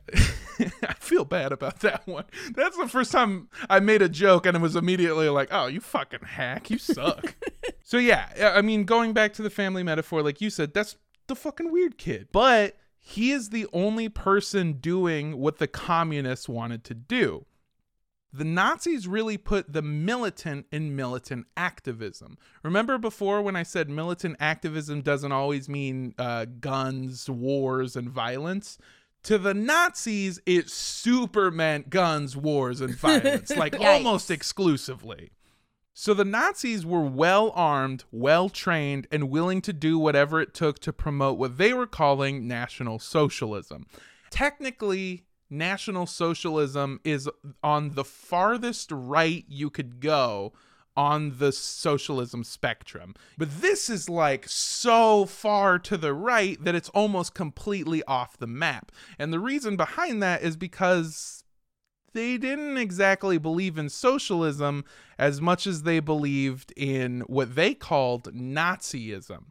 [0.14, 2.24] I feel bad about that one.
[2.54, 5.80] That's the first time I made a joke and it was immediately like, oh, you
[5.80, 6.70] fucking hack.
[6.70, 7.34] You suck.
[7.82, 11.36] so, yeah, I mean, going back to the family metaphor, like you said, that's the
[11.36, 12.28] fucking weird kid.
[12.32, 17.44] But he is the only person doing what the communists wanted to do.
[18.32, 22.38] The Nazis really put the militant in militant activism.
[22.62, 28.78] Remember before when I said militant activism doesn't always mean uh, guns, wars, and violence?
[29.24, 33.84] To the Nazis, it super meant guns, wars, and violence, like Yikes.
[33.86, 35.32] almost exclusively.
[35.94, 40.78] So the Nazis were well armed, well trained, and willing to do whatever it took
[40.80, 43.86] to promote what they were calling National Socialism.
[44.30, 47.28] Technically, National Socialism is
[47.62, 50.54] on the farthest right you could go
[50.96, 53.14] on the socialism spectrum.
[53.38, 58.46] But this is like so far to the right that it's almost completely off the
[58.46, 58.92] map.
[59.18, 61.41] And the reason behind that is because
[62.12, 64.84] they didn't exactly believe in socialism
[65.18, 69.44] as much as they believed in what they called Nazism.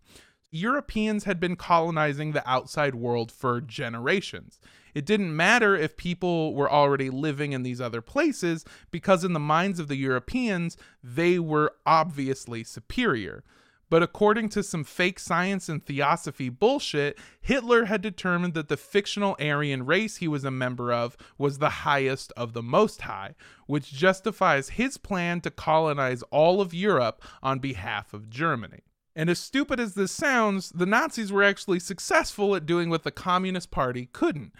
[0.51, 4.59] Europeans had been colonizing the outside world for generations.
[4.93, 9.39] It didn't matter if people were already living in these other places because, in the
[9.39, 13.43] minds of the Europeans, they were obviously superior.
[13.91, 19.35] But according to some fake science and theosophy bullshit, Hitler had determined that the fictional
[19.37, 23.35] Aryan race he was a member of was the highest of the most high,
[23.67, 28.79] which justifies his plan to colonize all of Europe on behalf of Germany.
[29.13, 33.11] And as stupid as this sounds, the Nazis were actually successful at doing what the
[33.11, 34.53] Communist Party couldn't.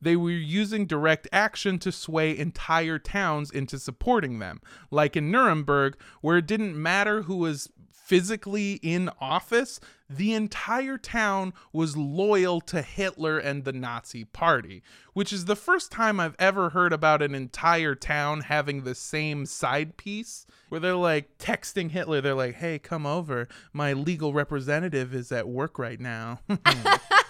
[0.00, 5.98] They were using direct action to sway entire towns into supporting them, like in Nuremberg,
[6.22, 7.70] where it didn't matter who was
[8.08, 14.82] physically in office, the entire town was loyal to Hitler and the Nazi party,
[15.12, 19.44] which is the first time I've ever heard about an entire town having the same
[19.44, 22.22] side piece where they're like texting Hitler.
[22.22, 23.46] They're like, hey, come over.
[23.74, 26.40] My legal representative is at work right now.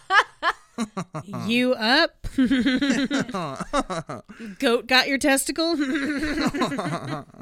[1.47, 2.27] You up?
[4.59, 5.77] Goat got your testicle?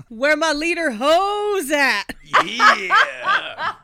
[0.09, 2.05] Where my leader hose at?
[2.45, 3.75] yeah.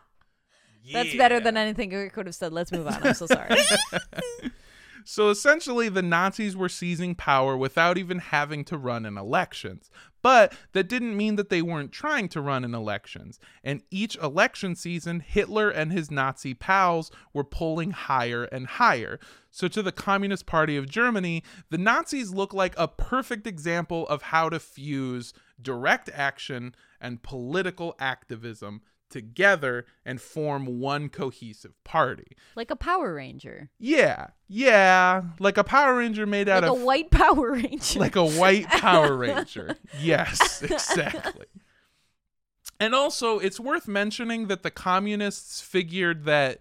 [0.92, 2.52] That's better than anything I could have said.
[2.52, 3.02] Let's move on.
[3.02, 3.56] I'm so sorry.
[5.04, 9.90] So essentially, the Nazis were seizing power without even having to run in elections.
[10.22, 13.38] But that didn't mean that they weren't trying to run in elections.
[13.62, 19.18] And each election season, Hitler and his Nazi pals were polling higher and higher.
[19.50, 24.22] So to the Communist Party of Germany, the Nazis look like a perfect example of
[24.22, 28.80] how to fuse direct action and political activism
[29.12, 32.36] together and form one cohesive party.
[32.56, 33.70] like a Power Ranger.
[33.78, 38.00] Yeah, yeah, like a Power Ranger made out Like a white Power Ranger.
[38.00, 39.76] like a white Power Ranger.
[40.00, 41.46] yes, exactly.
[42.80, 46.58] And also, it's worth mentioning that the communists figured that,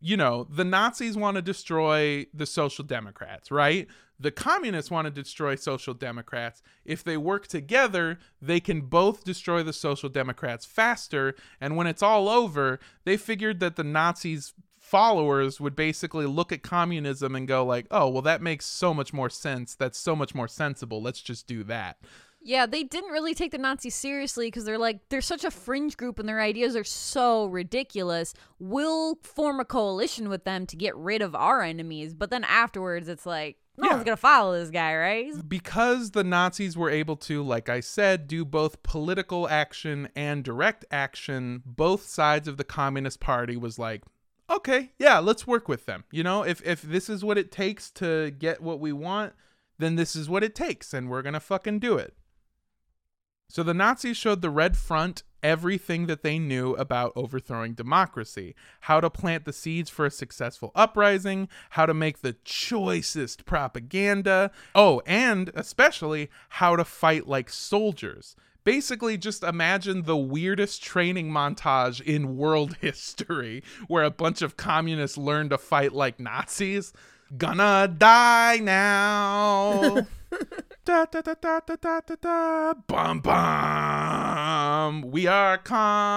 [0.00, 3.88] you know, the Nazis want to destroy the Social Democrats, right?
[4.18, 6.62] The communists want to destroy Social Democrats.
[6.84, 11.34] If they work together, they can both destroy the Social Democrats faster.
[11.60, 16.62] And when it's all over, they figured that the Nazis followers would basically look at
[16.62, 19.74] communism and go like, "Oh, well that makes so much more sense.
[19.74, 21.02] That's so much more sensible.
[21.02, 21.98] Let's just do that."
[22.40, 25.96] Yeah, they didn't really take the Nazis seriously because they're like, they're such a fringe
[25.96, 28.34] group and their ideas are so ridiculous.
[28.60, 32.14] We'll form a coalition with them to get rid of our enemies.
[32.14, 33.94] But then afterwards, it's like, no Yeah.
[33.94, 35.32] one's to follow this guy, right?
[35.48, 40.84] Because the Nazis were able to, like I said, do both political action and direct
[40.90, 44.02] action, both sides of the Communist Party was like,
[44.48, 46.04] okay, yeah, let's work with them.
[46.10, 49.32] You know, if if this is what it takes to get what we want,
[49.78, 52.14] then this is what it takes, and we're gonna fucking do it.
[53.48, 59.00] So the Nazis showed the Red Front everything that they knew about overthrowing democracy, how
[59.00, 65.00] to plant the seeds for a successful uprising, how to make the choicest propaganda, oh,
[65.06, 68.34] and especially how to fight like soldiers.
[68.64, 75.16] Basically, just imagine the weirdest training montage in world history where a bunch of communists
[75.16, 76.92] learn to fight like Nazis.
[77.38, 80.08] Gonna die now.
[80.84, 82.74] da, da, da, da, da, da, da, da.
[82.86, 85.02] Bum, bum.
[85.10, 86.10] We are communists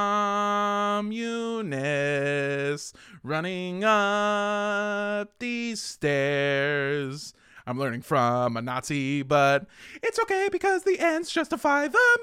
[3.24, 7.34] running up these stairs.
[7.65, 9.67] I'm learning from a Nazi, but
[10.01, 12.20] it's okay because the ends justify the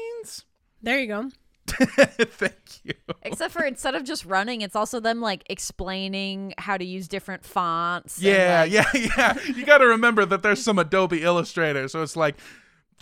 [0.00, 0.44] means.
[0.82, 1.30] there you go.
[1.66, 2.92] thank you
[3.22, 7.44] Except for instead of just running, it's also them like explaining how to use different
[7.44, 8.18] fonts.
[8.18, 9.38] and, Yeah, like- yeah, yeah.
[9.56, 12.36] You got to remember that there's some Adobe Illustrator, so it's like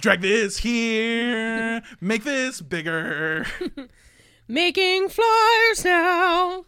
[0.00, 3.46] drag this here, make this bigger.
[4.48, 6.64] Making flyers now.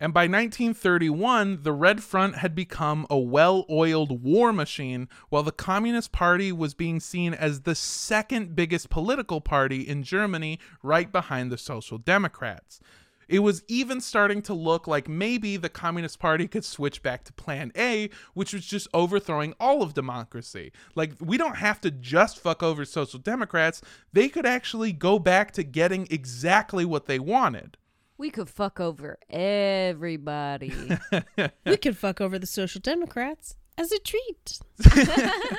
[0.00, 5.50] And by 1931, the Red Front had become a well oiled war machine, while the
[5.50, 11.50] Communist Party was being seen as the second biggest political party in Germany, right behind
[11.50, 12.80] the Social Democrats.
[13.26, 17.32] It was even starting to look like maybe the Communist Party could switch back to
[17.32, 20.72] Plan A, which was just overthrowing all of democracy.
[20.94, 23.82] Like, we don't have to just fuck over Social Democrats,
[24.12, 27.76] they could actually go back to getting exactly what they wanted.
[28.18, 30.72] We could fuck over everybody.
[31.64, 34.58] We could fuck over the Social Democrats as a treat.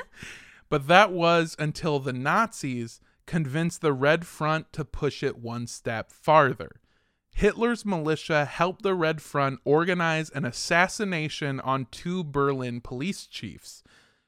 [0.68, 6.12] But that was until the Nazis convinced the Red Front to push it one step
[6.12, 6.80] farther.
[7.32, 13.82] Hitler's militia helped the Red Front organize an assassination on two Berlin police chiefs.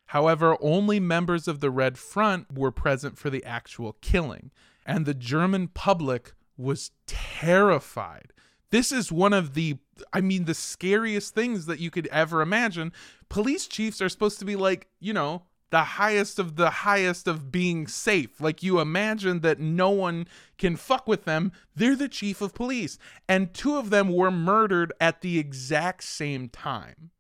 [0.07, 4.51] However, only members of the Red Front were present for the actual killing,
[4.85, 8.33] and the German public was terrified.
[8.71, 9.79] This is one of the,
[10.13, 12.93] I mean, the scariest things that you could ever imagine.
[13.29, 17.51] Police chiefs are supposed to be like, you know, the highest of the highest of
[17.51, 18.41] being safe.
[18.41, 20.27] Like you imagine that no one
[20.59, 21.53] can fuck with them.
[21.75, 22.99] They're the chief of police.
[23.29, 27.11] And two of them were murdered at the exact same time.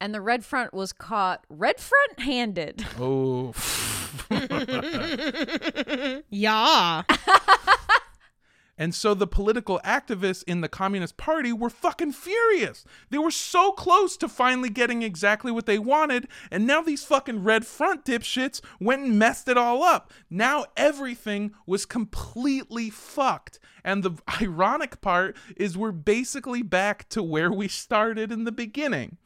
[0.00, 2.84] and the Red Front was caught red front handed.
[2.98, 3.52] Oh.
[6.30, 7.02] Yeah.
[8.82, 12.84] And so the political activists in the Communist Party were fucking furious.
[13.10, 17.44] They were so close to finally getting exactly what they wanted, and now these fucking
[17.44, 20.12] Red Front dipshits went and messed it all up.
[20.28, 23.60] Now everything was completely fucked.
[23.84, 29.16] And the ironic part is we're basically back to where we started in the beginning.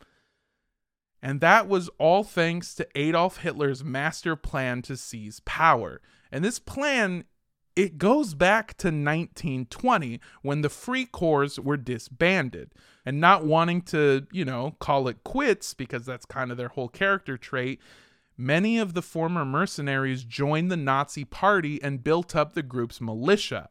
[1.23, 6.03] And that was all thanks to Adolf Hitler's master plan to seize power.
[6.31, 7.25] And this plan
[7.77, 12.73] it goes back to 1920 when the Free Corps were disbanded.
[13.05, 16.89] And not wanting to, you know, call it quits because that's kind of their whole
[16.89, 17.81] character trait,
[18.37, 23.69] many of the former mercenaries joined the Nazi party and built up the group's militia.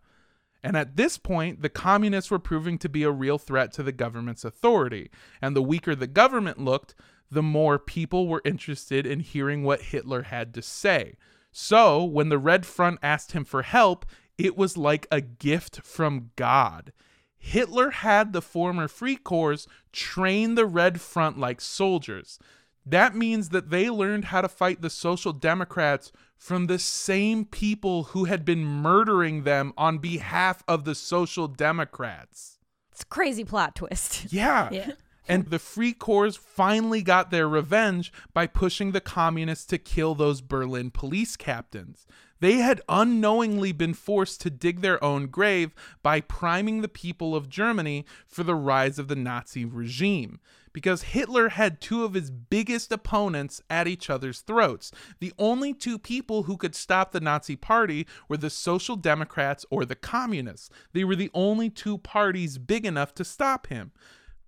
[0.64, 3.92] And at this point, the communists were proving to be a real threat to the
[3.92, 5.12] government's authority.
[5.42, 6.96] And the weaker the government looked,
[7.30, 11.18] the more people were interested in hearing what Hitler had to say.
[11.58, 14.06] So, when the Red Front asked him for help,
[14.38, 16.92] it was like a gift from God.
[17.38, 22.40] Hitler had the former Free Corps train the Red Front like soldiers.
[22.86, 28.04] That means that they learned how to fight the Social Democrats from the same people
[28.04, 32.60] who had been murdering them on behalf of the Social Democrats.
[32.92, 34.26] It's a crazy plot twist.
[34.30, 34.68] Yeah.
[34.74, 34.92] Yeah.
[35.28, 40.42] And the Free Corps finally got their revenge by pushing the communists to kill those
[40.42, 42.06] Berlin police captains.
[42.42, 45.74] They had unknowingly been forced to dig their own grave
[46.04, 50.40] by priming the people of Germany for the rise of the Nazi regime.
[50.74, 54.92] Because Hitler had two of his biggest opponents at each other's throats.
[55.22, 59.86] The only two people who could stop the Nazi Party were the Social Democrats or
[59.86, 60.70] the Communists.
[60.92, 63.94] They were the only two parties big enough to stop him.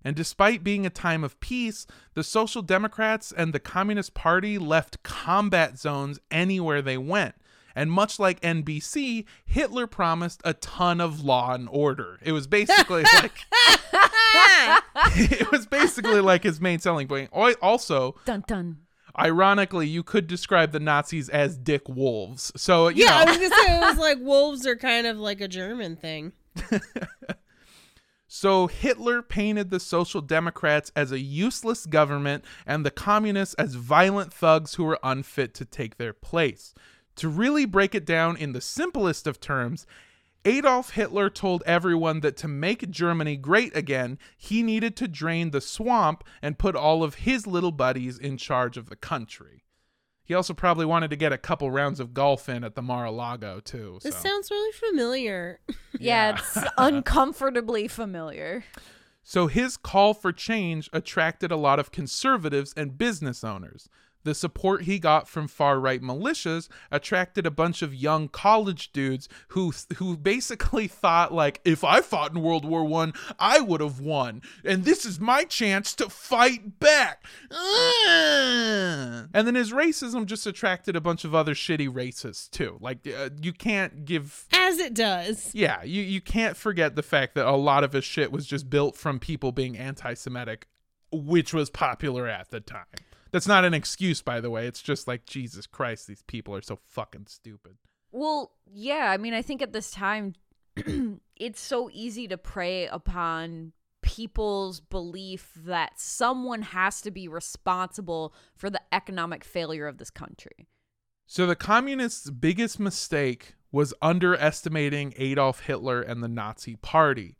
[0.04, 5.02] And despite being a time of peace, the Social Democrats and the Communist Party left
[5.02, 7.34] combat zones anywhere they went.
[7.74, 12.18] And much like NBC, Hitler promised a ton of law and order.
[12.22, 13.32] It was basically like
[15.16, 17.30] it was basically like his main selling point.
[17.32, 18.78] Also, Dun dun.
[19.18, 22.50] ironically, you could describe the Nazis as dick wolves.
[22.56, 25.40] So, you Yeah, I was gonna say it was like wolves are kind of like
[25.40, 26.32] a German thing.
[28.30, 34.34] So Hitler painted the Social Democrats as a useless government and the communists as violent
[34.34, 36.74] thugs who were unfit to take their place.
[37.16, 39.86] To really break it down in the simplest of terms,
[40.44, 45.62] Adolf Hitler told everyone that to make Germany great again, he needed to drain the
[45.62, 49.64] swamp and put all of his little buddies in charge of the country.
[50.28, 53.60] He also probably wanted to get a couple rounds of golf in at the Mar-a-Lago
[53.60, 53.98] too.
[54.02, 54.28] This so.
[54.28, 55.60] sounds really familiar.
[56.00, 58.62] Yeah, it's uncomfortably familiar.
[59.24, 63.88] So his call for change attracted a lot of conservatives and business owners.
[64.28, 69.26] The support he got from far right militias attracted a bunch of young college dudes
[69.48, 74.00] who who basically thought like if I fought in World War 1, I would have
[74.00, 77.24] won and this is my chance to fight back.
[77.50, 79.30] Ugh.
[79.32, 82.76] And then his racism just attracted a bunch of other shitty racists too.
[82.82, 85.54] Like uh, you can't give As it does.
[85.54, 88.68] yeah, you, you can't forget the fact that a lot of his shit was just
[88.68, 90.68] built from people being anti Semitic,
[91.10, 92.84] which was popular at the time.
[93.30, 94.66] That's not an excuse, by the way.
[94.66, 97.76] It's just like, Jesus Christ, these people are so fucking stupid.
[98.10, 100.34] Well, yeah, I mean, I think at this time,
[101.36, 103.72] it's so easy to prey upon
[104.02, 110.68] people's belief that someone has to be responsible for the economic failure of this country.
[111.26, 117.36] So the communists' biggest mistake was underestimating Adolf Hitler and the Nazi Party.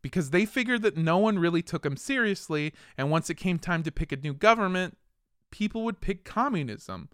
[0.00, 3.82] Because they figured that no one really took him seriously, and once it came time
[3.84, 4.96] to pick a new government,
[5.52, 7.08] people would pick communism.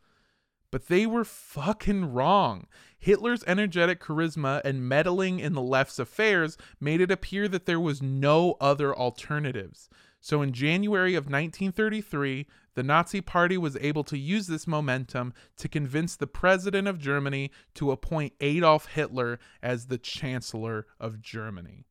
[0.70, 2.66] But they were fucking wrong.
[2.98, 8.02] Hitler's energetic charisma and meddling in the left's affairs made it appear that there was
[8.02, 9.88] no other alternatives.
[10.20, 15.68] So in January of 1933, the Nazi Party was able to use this momentum to
[15.68, 21.86] convince the president of Germany to appoint Adolf Hitler as the Chancellor of Germany.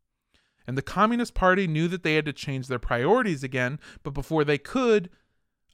[0.68, 4.43] And the Communist Party knew that they had to change their priorities again, but before
[4.43, 5.10] they could,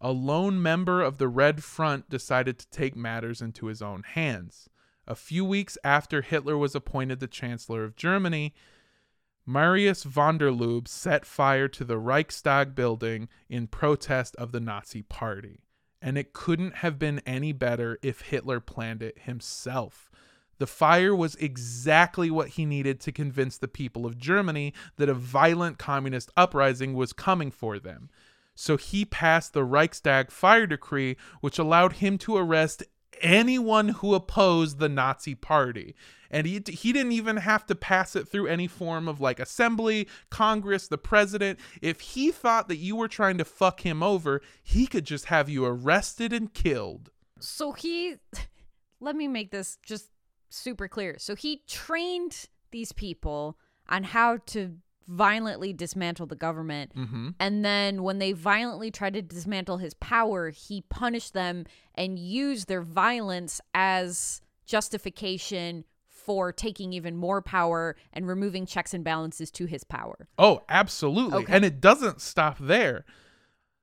[0.04, 4.70] a lone member of the Red Front decided to take matters into his own hands.
[5.08, 8.54] A few weeks after Hitler was appointed the Chancellor of Germany,
[9.46, 15.02] Marius von der Lubbe set fire to the Reichstag building in protest of the Nazi
[15.02, 15.62] Party.
[16.02, 20.12] And it couldn't have been any better if Hitler planned it himself.
[20.60, 25.14] The fire was exactly what he needed to convince the people of Germany that a
[25.14, 28.10] violent communist uprising was coming for them.
[28.56, 32.84] So he passed the Reichstag fire decree, which allowed him to arrest
[33.22, 35.96] anyone who opposed the Nazi party.
[36.30, 40.08] And he, he didn't even have to pass it through any form of like assembly,
[40.30, 41.60] Congress, the president.
[41.82, 45.48] If he thought that you were trying to fuck him over, he could just have
[45.48, 47.12] you arrested and killed.
[47.40, 48.16] So he,
[49.00, 50.10] let me make this just
[50.50, 51.18] super clear.
[51.20, 54.78] So he trained these people on how to
[55.08, 56.96] violently dismantle the government.
[56.96, 57.30] Mm-hmm.
[57.40, 62.68] And then when they violently tried to dismantle his power, he punished them and used
[62.68, 69.66] their violence as justification for taking even more power and removing checks and balances to
[69.66, 70.28] his power.
[70.38, 71.44] Oh, absolutely.
[71.44, 71.54] Okay.
[71.54, 73.04] And it doesn't stop there.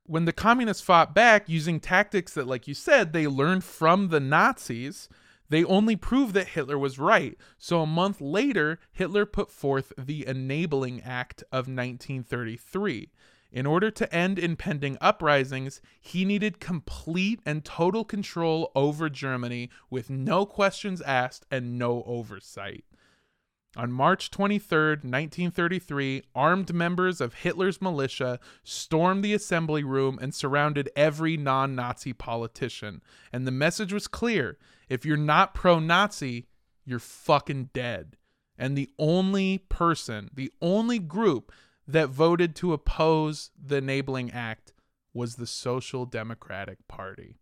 [0.07, 4.21] When the communists fought back using tactics that, like you said, they learned from the
[4.21, 5.09] Nazis,
[5.51, 7.37] they only proved that Hitler was right.
[7.59, 13.11] So a month later, Hitler put forth the Enabling Act of 1933.
[13.53, 20.09] In order to end impending uprisings, he needed complete and total control over Germany with
[20.09, 22.85] no questions asked and no oversight.
[23.77, 30.91] On March 23, 1933, armed members of Hitler's militia stormed the assembly room and surrounded
[30.97, 33.01] every non Nazi politician.
[33.33, 34.59] And the message was clear
[34.91, 36.49] if you're not pro Nazi,
[36.85, 38.17] you're fucking dead.
[38.59, 41.53] And the only person, the only group
[41.87, 44.75] that voted to oppose the Enabling Act
[45.15, 47.37] was the Social Democratic Party.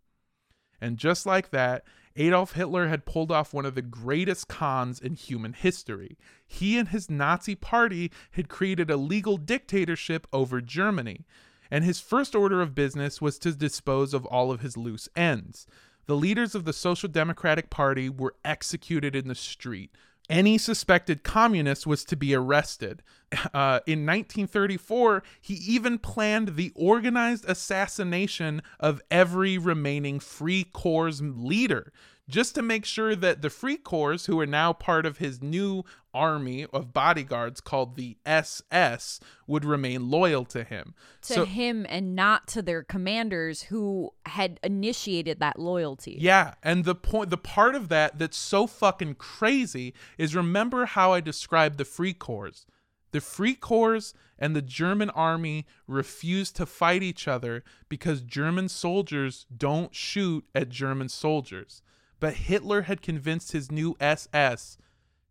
[0.79, 1.83] And just like that,
[2.15, 6.17] Adolf Hitler had pulled off one of the greatest cons in human history.
[6.47, 11.25] He and his Nazi party had created a legal dictatorship over Germany,
[11.69, 15.67] and his first order of business was to dispose of all of his loose ends.
[16.09, 19.91] The leaders of the Social Democratic Party were executed in the street.
[20.27, 23.03] Any suspected communist was to be arrested.
[23.53, 31.93] Uh, in 1934, he even planned the organized assassination of every remaining Free Corps leader,
[32.27, 35.83] just to make sure that the Free Corps, who are now part of his new
[36.13, 40.93] army of bodyguards called the SS, would remain loyal to him.
[41.23, 46.17] To So- him and not to their commanders who had initiated that loyalty.
[46.19, 51.13] Yeah, and the point the part of that that's so fucking crazy is remember how
[51.13, 52.65] I described the Free Corps.
[53.11, 59.45] The Free Corps and the German army refused to fight each other because German soldiers
[59.55, 61.81] don't shoot at German soldiers.
[62.19, 64.77] But Hitler had convinced his new SS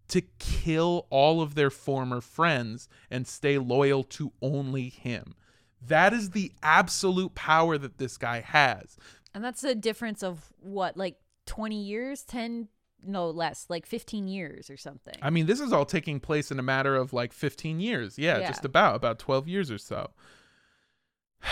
[0.08, 5.34] to kill all of their former friends and stay loyal to only him.
[5.86, 8.96] That is the absolute power that this guy has.
[9.34, 12.22] And that's a difference of what, like 20 years?
[12.24, 12.68] 10,
[13.06, 15.14] no less, like 15 years or something.
[15.22, 18.18] I mean, this is all taking place in a matter of like 15 years.
[18.18, 18.48] Yeah, Yeah.
[18.48, 20.10] just about about 12 years or so.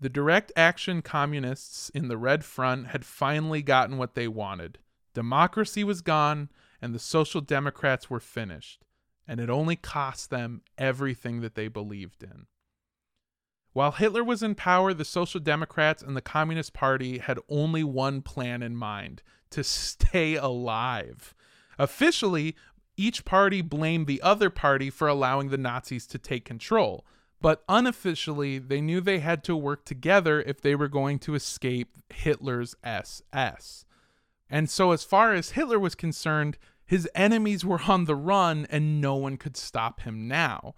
[0.00, 4.78] the direct action communists in the Red Front had finally gotten what they wanted.
[5.14, 8.84] Democracy was gone and the Social Democrats were finished,
[9.26, 12.46] and it only cost them everything that they believed in.
[13.72, 18.22] While Hitler was in power, the Social Democrats and the Communist Party had only one
[18.22, 21.34] plan in mind to stay alive.
[21.78, 22.56] Officially,
[22.96, 27.06] each party blamed the other party for allowing the Nazis to take control.
[27.40, 31.96] But unofficially, they knew they had to work together if they were going to escape
[32.12, 33.84] Hitler's SS.
[34.50, 39.00] And so, as far as Hitler was concerned, his enemies were on the run and
[39.00, 40.74] no one could stop him now.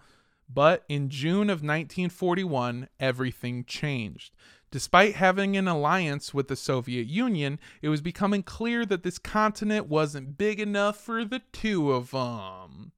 [0.53, 4.33] But in June of 1941, everything changed.
[4.71, 9.87] Despite having an alliance with the Soviet Union, it was becoming clear that this continent
[9.87, 12.91] wasn't big enough for the two of them.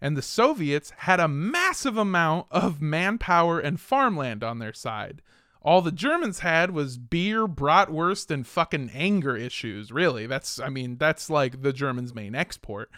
[0.00, 5.22] And the Soviets had a massive amount of manpower and farmland on their side.
[5.64, 10.26] All the Germans had was beer, bratwurst, and fucking anger issues, really.
[10.26, 12.90] That's, I mean, that's like the Germans' main export.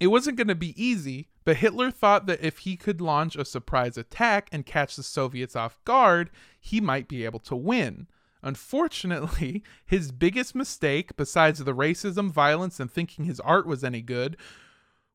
[0.00, 3.44] It wasn't going to be easy, but Hitler thought that if he could launch a
[3.44, 6.30] surprise attack and catch the Soviets off guard,
[6.60, 8.06] he might be able to win.
[8.42, 14.36] Unfortunately, his biggest mistake, besides the racism, violence, and thinking his art was any good,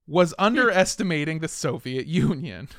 [0.05, 0.45] was hmm.
[0.45, 2.69] underestimating the Soviet Union.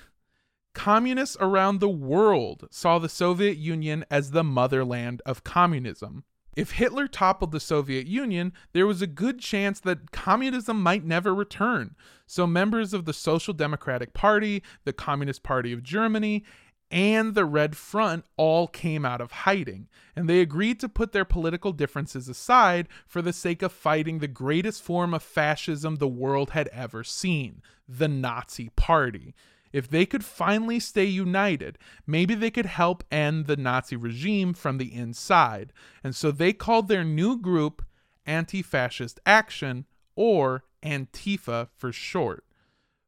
[0.75, 6.25] Communists around the world saw the Soviet Union as the motherland of communism.
[6.57, 11.35] If Hitler toppled the Soviet Union, there was a good chance that communism might never
[11.35, 11.97] return.
[12.27, 16.45] So, members of the Social Democratic Party, the Communist Party of Germany,
[16.91, 21.25] and the Red Front all came out of hiding, and they agreed to put their
[21.25, 26.51] political differences aside for the sake of fighting the greatest form of fascism the world
[26.51, 29.35] had ever seen the Nazi Party.
[29.75, 34.79] If they could finally stay united, maybe they could help end the Nazi regime from
[34.79, 35.72] the inside.
[36.05, 37.85] And so they called their new group
[38.25, 42.45] Anti Fascist Action, or Antifa for short.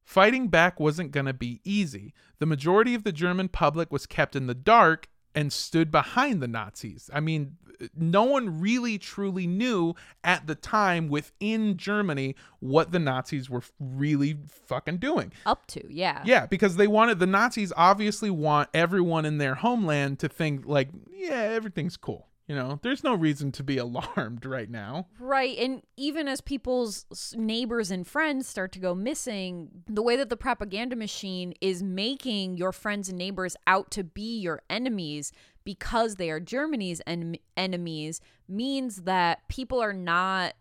[0.02, 2.12] Fighting back wasn't going to be easy.
[2.40, 6.48] The majority of the German public was kept in the dark and stood behind the
[6.48, 7.10] Nazis.
[7.12, 7.58] I mean,
[7.94, 14.38] no one really truly knew at the time within Germany what the Nazis were really
[14.66, 15.32] fucking doing.
[15.44, 16.22] Up to, yeah.
[16.24, 20.88] Yeah, because they wanted the Nazis obviously want everyone in their homeland to think like,
[21.12, 22.28] yeah, everything's cool.
[22.46, 25.08] You know, there's no reason to be alarmed right now.
[25.18, 25.58] Right.
[25.58, 30.36] And even as people's neighbors and friends start to go missing, the way that the
[30.36, 35.32] propaganda machine is making your friends and neighbors out to be your enemies
[35.64, 40.54] because they are Germany's en- enemies means that people are not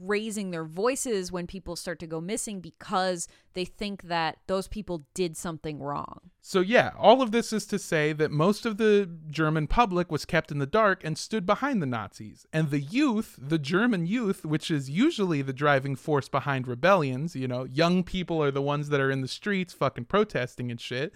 [0.00, 5.04] raising their voices when people start to go missing because they think that those people
[5.14, 6.20] did something wrong.
[6.40, 10.24] So, yeah, all of this is to say that most of the German public was
[10.24, 12.46] kept in the dark and stood behind the Nazis.
[12.52, 17.48] And the youth, the German youth, which is usually the driving force behind rebellions, you
[17.48, 21.12] know, young people are the ones that are in the streets fucking protesting and shit.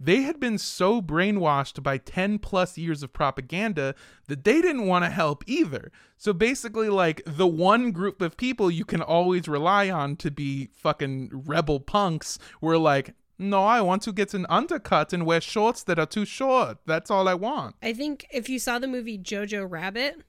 [0.00, 3.94] They had been so brainwashed by 10 plus years of propaganda
[4.26, 5.92] that they didn't want to help either.
[6.16, 10.68] So basically, like, the one group of people you can always rely on to be
[10.72, 15.82] fucking rebel punks were like, no, I want to get an undercut and wear shorts
[15.84, 16.78] that are too short.
[16.86, 17.76] That's all I want.
[17.82, 20.22] I think if you saw the movie Jojo Rabbit,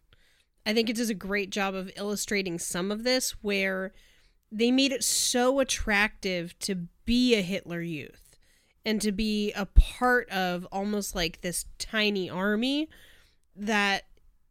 [0.65, 3.93] I think it does a great job of illustrating some of this where
[4.51, 8.24] they made it so attractive to be a Hitler youth
[8.85, 12.87] and to be a part of almost like this tiny army
[13.55, 14.03] that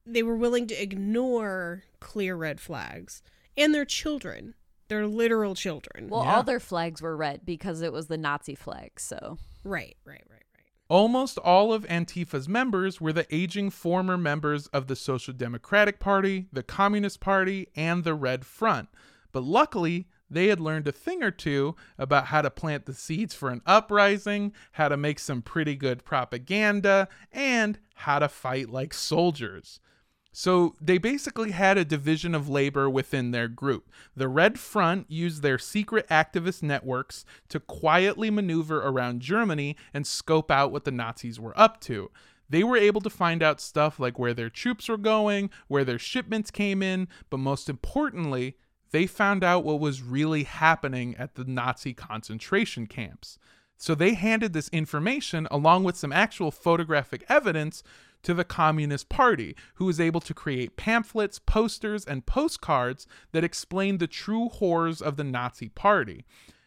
[0.05, 3.23] they were willing to ignore clear red flags
[3.57, 4.55] and their children,
[4.89, 6.09] their literal children.
[6.09, 6.37] Well, Yeah.
[6.37, 8.99] all their flags were red because it was the Nazi flag.
[8.99, 10.41] So, right, right, right, right.
[10.89, 16.47] Almost all of Antifa's members were the aging former members of the Social Democratic Party,
[16.53, 18.89] the Communist Party, and the Red Front.
[19.33, 23.35] But luckily, they had learned a thing or two about how to plant the seeds
[23.35, 28.93] for an uprising, how to make some pretty good propaganda, and how to fight like
[28.93, 29.81] soldiers.
[30.37, 33.89] So they basically had a division of labor within their group.
[34.17, 40.51] The Red Front used their secret activist networks to quietly maneuver around Germany and scope
[40.51, 42.11] out what the Nazis were up to.
[42.49, 46.01] They were able to find out stuff like where their troops were going, where their
[46.01, 48.57] shipments came in, but most importantly,
[48.95, 53.41] they found out what was really happening at the Nazi concentration camps.
[53.77, 57.83] So they handed this information, along with some actual photographic evidence,
[58.23, 63.99] to the Communist Party, who was able to create pamphlets, posters, and postcards that explained
[63.99, 66.25] the true horrors of the Nazi Party.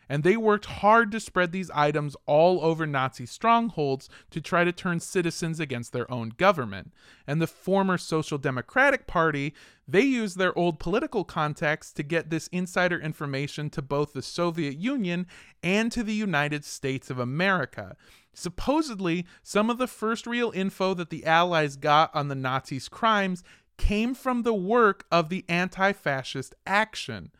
[0.09, 4.71] And they worked hard to spread these items all over Nazi strongholds to try to
[4.71, 6.93] turn citizens against their own government.
[7.25, 9.53] And the former Social Democratic Party,
[9.87, 14.77] they used their old political contacts to get this insider information to both the Soviet
[14.77, 15.27] Union
[15.61, 17.97] and to the United States of America.
[18.33, 23.43] Supposedly, some of the first real info that the Allies got on the Nazis' crimes
[23.77, 27.31] came from the work of the anti fascist action.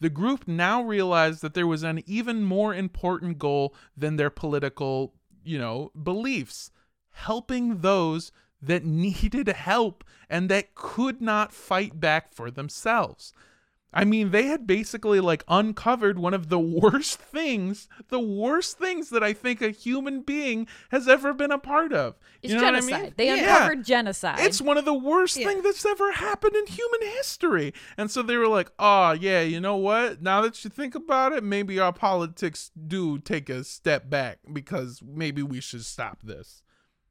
[0.00, 5.14] The group now realized that there was an even more important goal than their political,
[5.44, 6.70] you know, beliefs
[7.10, 8.30] helping those
[8.60, 13.32] that needed help and that could not fight back for themselves.
[13.96, 19.10] I mean, they had basically like uncovered one of the worst things, the worst things
[19.10, 22.16] that I think a human being has ever been a part of.
[22.42, 22.90] it's you know genocide.
[22.92, 23.14] what I mean?
[23.16, 23.54] They Yeah.
[23.56, 24.38] uncovered genocide.
[24.40, 25.48] It's one of the worst Yeah.
[25.48, 27.72] things that's ever happened in human history.
[27.96, 30.20] And so they were like, oh, yeah, you know what?
[30.22, 35.00] Now that you think about it, maybe our politics do take a step back because
[35.02, 36.62] maybe we should stop this.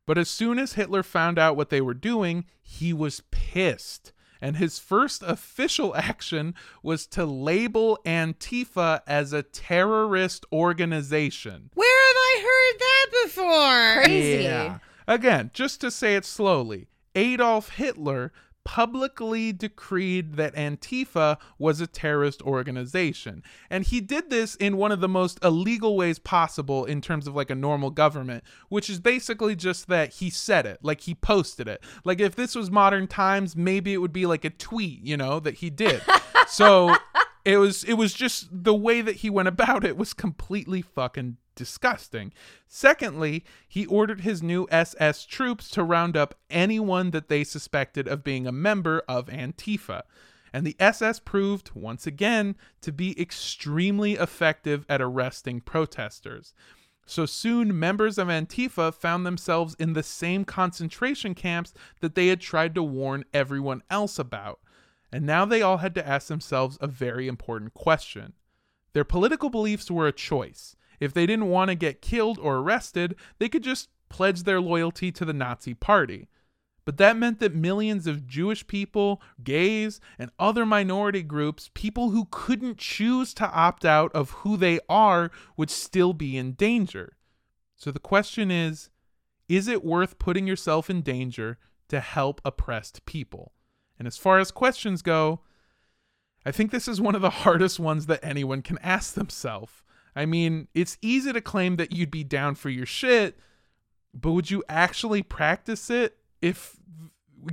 [0.06, 4.14] But as soon as Hitler found out what they were doing, he was pissed.
[4.42, 11.70] And his first official action was to label Antifa as a terrorist organization.
[11.74, 14.04] Where have I heard that before?
[14.04, 14.44] Crazy.
[14.44, 14.80] Yeah.
[15.08, 18.34] Again, just to say it slowly, Adolf Hitler
[18.66, 23.44] publicly decreed that Antifa was a terrorist organization.
[23.70, 27.36] And he did this in one of the most illegal ways possible in terms of
[27.36, 31.68] like a normal government, which is basically just that he said it, like he posted
[31.68, 31.82] it.
[32.04, 35.40] Like if this was modern times, maybe it would be like a tweet, you know,
[35.40, 36.02] that he did.
[36.48, 36.94] so
[37.46, 41.38] it was it was just the way that he went about it was completely fucking
[41.56, 42.34] disgusting.
[42.68, 48.24] Secondly, he ordered his new SS troops to round up anyone that they suspected of
[48.24, 50.04] being a member of Antifa.
[50.54, 56.54] And the SS proved, once again, to be extremely effective at arresting protesters.
[57.06, 62.42] So soon, members of Antifa found themselves in the same concentration camps that they had
[62.42, 64.60] tried to warn everyone else about.
[65.12, 68.34] And now they all had to ask themselves a very important question.
[68.94, 70.76] Their political beliefs were a choice.
[71.00, 75.12] If they didn't want to get killed or arrested, they could just pledge their loyalty
[75.12, 76.30] to the Nazi Party.
[76.86, 82.28] But that meant that millions of Jewish people, gays, and other minority groups, people who
[82.30, 87.18] couldn't choose to opt out of who they are, would still be in danger.
[87.76, 88.90] So the question is
[89.48, 91.58] is it worth putting yourself in danger
[91.90, 93.54] to help oppressed people?
[93.98, 95.42] And as far as questions go,
[96.46, 99.84] I think this is one of the hardest ones that anyone can ask themselves.
[100.16, 103.38] I mean, it's easy to claim that you'd be down for your shit,
[104.14, 106.78] but would you actually practice it if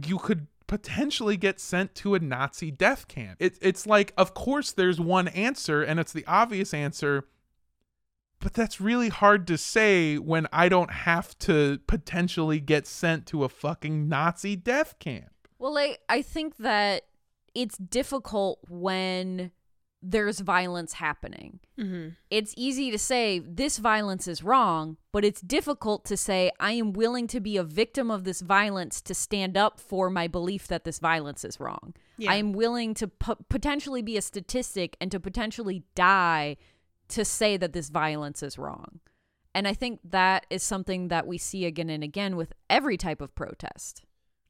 [0.07, 3.37] you could potentially get sent to a Nazi death camp?
[3.41, 7.27] It, it's like, of course, there's one answer, and it's the obvious answer,
[8.39, 13.45] but that's really hard to say when I don't have to potentially get sent to
[13.45, 15.33] a fucking Nazi death camp.
[15.59, 17.05] Well, I, I think that
[17.55, 19.53] it's difficult when
[20.03, 21.61] there's violence happening.
[21.79, 22.09] Mm-hmm.
[22.29, 26.93] It's easy to say this violence is wrong, but it's difficult to say I am
[26.93, 30.85] willing to be a victim of this violence to stand up for my belief that
[30.85, 31.95] this violence is wrong.
[32.19, 32.33] Yeah.
[32.33, 33.09] I am willing to
[33.49, 36.57] potentially be a statistic and to potentially die
[37.09, 39.01] to say that this violence is wrong.
[39.55, 43.21] And I think that is something that we see again and again with every type
[43.21, 44.03] of protest.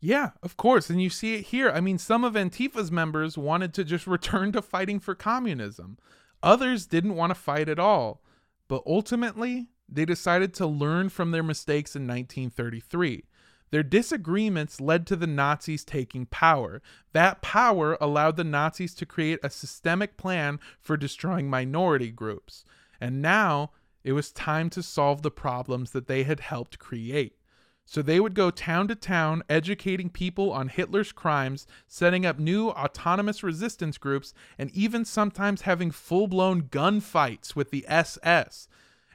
[0.04, 0.90] Yeah, of course.
[0.90, 1.70] And you see it here.
[1.70, 5.96] I mean, some of Antifa's members wanted to just return to fighting for communism,
[6.42, 8.20] others didn't want to fight at all.
[8.68, 13.24] But ultimately, they decided to learn from their mistakes in 1933.
[13.70, 16.82] Their disagreements led to the Nazis taking power.
[17.12, 22.64] That power allowed the Nazis to create a systemic plan for destroying minority groups.
[23.00, 23.70] And now
[24.04, 27.36] it was time to solve the problems that they had helped create.
[27.84, 32.70] So they would go town to town, educating people on Hitler's crimes, setting up new
[32.70, 38.68] autonomous resistance groups, and even sometimes having full blown gunfights with the SS.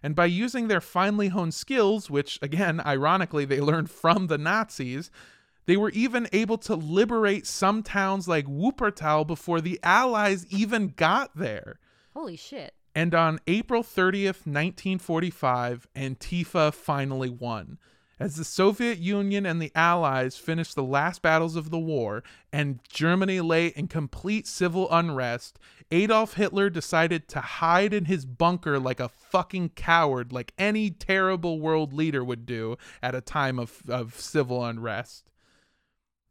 [0.03, 5.09] And by using their finely honed skills, which again, ironically, they learned from the Nazis,
[5.65, 11.35] they were even able to liberate some towns like Wuppertal before the Allies even got
[11.35, 11.79] there.
[12.13, 12.73] Holy shit.
[12.95, 17.77] And on April 30th, 1945, Antifa finally won.
[18.19, 22.79] As the Soviet Union and the Allies finished the last battles of the war and
[22.89, 25.59] Germany lay in complete civil unrest,
[25.91, 31.59] Adolf Hitler decided to hide in his bunker like a fucking coward, like any terrible
[31.59, 35.29] world leader would do at a time of, of civil unrest.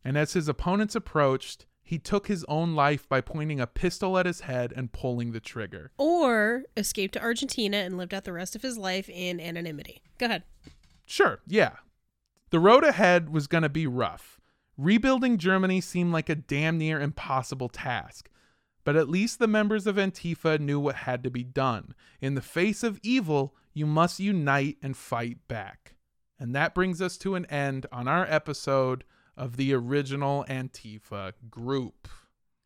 [0.05, 4.27] And as his opponents approached, he took his own life by pointing a pistol at
[4.27, 5.93] his head and pulling the trigger.
[5.99, 10.03] Or escaped to Argentina and lived out the rest of his life in anonymity.
[10.19, 10.43] Go ahead.
[11.07, 11.73] Sure, yeah.
[12.51, 14.41] The road ahead was going to be rough.
[14.77, 18.29] Rebuilding Germany seemed like a damn near impossible task.
[18.85, 21.95] But at least the members of Antifa knew what had to be done.
[22.21, 25.95] In the face of evil, you must unite and fight back.
[26.39, 29.05] And that brings us to an end on our episode
[29.37, 32.07] of the original Antifa group.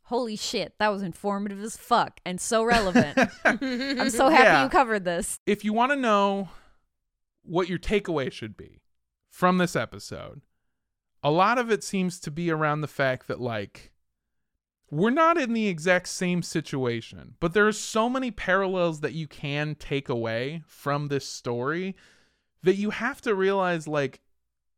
[0.04, 3.16] Holy shit, that was informative as fuck and so relevant.
[3.44, 4.64] I'm so happy Yeah.
[4.64, 5.38] you covered this.
[5.46, 6.48] if you want to know
[7.42, 8.80] what your takeaway should be
[9.30, 10.42] from this episode,
[11.22, 13.92] a lot of it seems to be around the fact that, like,
[14.90, 19.28] we're not in the exact same situation, but there are so many parallels that you
[19.28, 21.94] can take away from this story
[22.62, 24.20] that you have to realize, like,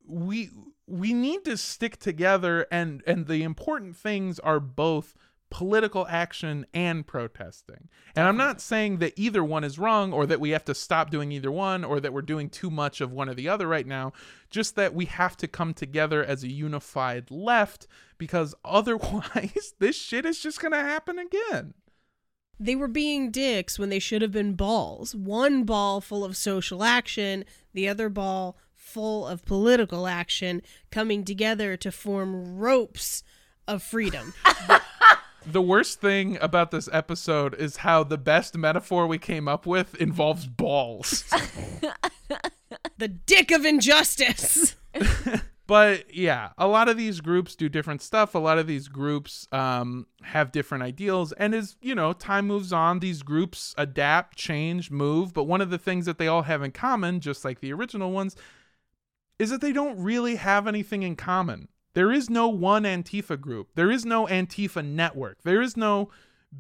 [0.07, 0.51] we
[0.87, 5.15] we need to stick together and and the important things are both
[5.53, 7.89] political action and protesting.
[8.17, 11.11] And I'm not saying that either one is wrong or that we have to stop
[11.11, 13.87] doing either one or that we're doing too much of one or the other right
[13.87, 14.15] now,
[14.49, 20.25] just that we have to come together as a unified left because otherwise this shit
[20.25, 21.75] is just going to happen again.
[22.59, 25.15] They were being dicks when they should have been balls.
[25.15, 31.77] One ball full of social action, the other ball full of political action coming together
[31.77, 33.23] to form ropes
[33.69, 34.33] of freedom.
[35.47, 39.95] The worst thing about this episode is how the best metaphor we came up with
[39.97, 41.25] involves balls.
[42.99, 44.77] the dick of injustice.
[45.67, 48.35] but yeah, a lot of these groups do different stuff.
[48.35, 51.33] A lot of these groups um, have different ideals.
[51.33, 55.35] And as, you know, time moves on, these groups adapt, change, move.
[55.35, 58.13] But one of the things that they all have in common, just like the original
[58.13, 58.37] ones,
[59.41, 61.69] is that they don't really have anything in common.
[61.95, 63.71] There is no one Antifa group.
[63.75, 65.43] There is no Antifa network.
[65.43, 66.11] There is no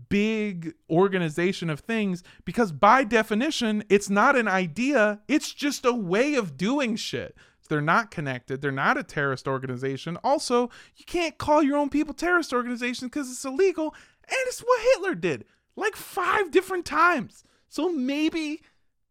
[0.08, 6.34] big organization of things because by definition, it's not an idea, it's just a way
[6.34, 7.36] of doing shit.
[7.68, 8.60] They're not connected.
[8.60, 10.18] They're not a terrorist organization.
[10.22, 13.94] Also, you can't call your own people terrorist organizations because it's illegal.
[14.24, 17.44] And it's what Hitler did like five different times.
[17.68, 18.60] So maybe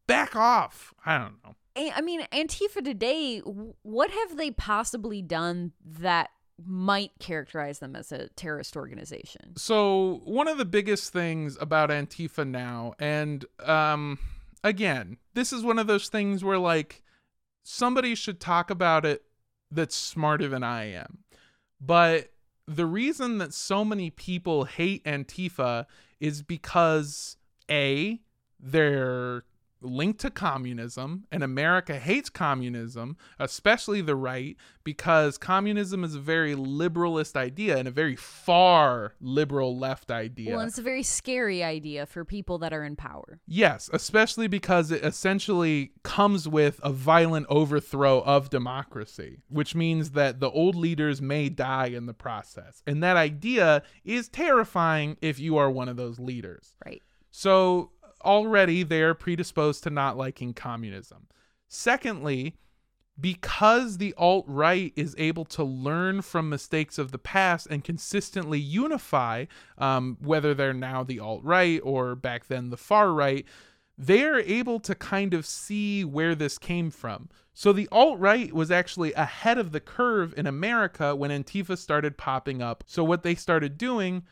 [0.05, 0.93] back off.
[1.05, 1.55] I don't know.
[1.75, 6.29] I mean, Antifa today, what have they possibly done that
[6.65, 9.57] might characterize them as a terrorist organization?
[9.57, 14.19] So one of the biggest things about Antifa now, and um,
[14.63, 17.03] again, this is one of those things where like
[17.63, 19.23] somebody should talk about it
[19.71, 21.19] that's smarter than I am.
[21.79, 22.31] But
[22.67, 25.85] the reason that so many people hate Antifa
[26.19, 27.37] is because
[27.69, 28.19] A,
[28.59, 29.43] they're
[29.81, 36.55] linked to communism and America hates communism, especially the right, because communism is a very
[36.55, 40.55] liberalist idea and a very far liberal left idea.
[40.55, 43.39] Well, it's a very scary idea for people that are in power.
[43.47, 50.39] Yes, especially because it essentially comes with a violent overthrow of democracy, which means that
[50.39, 52.81] the old leaders may die in the process.
[52.87, 56.75] And that idea is terrifying if you are one of those leaders.
[56.85, 57.01] Right.
[57.31, 57.91] So
[58.21, 61.27] already they're predisposed to not liking communism.
[61.67, 62.55] Secondly,
[63.19, 68.59] because the alt right is able to learn from mistakes of the past and consistently
[68.59, 69.45] unify,
[69.77, 73.45] um, whether they're now the alt right or back then the far right,
[73.97, 77.29] they're able to kind of see where this came from.
[77.53, 82.17] So the alt right was actually ahead of the curve in America when Antifa started
[82.17, 82.83] popping up.
[82.87, 84.23] So what they started doing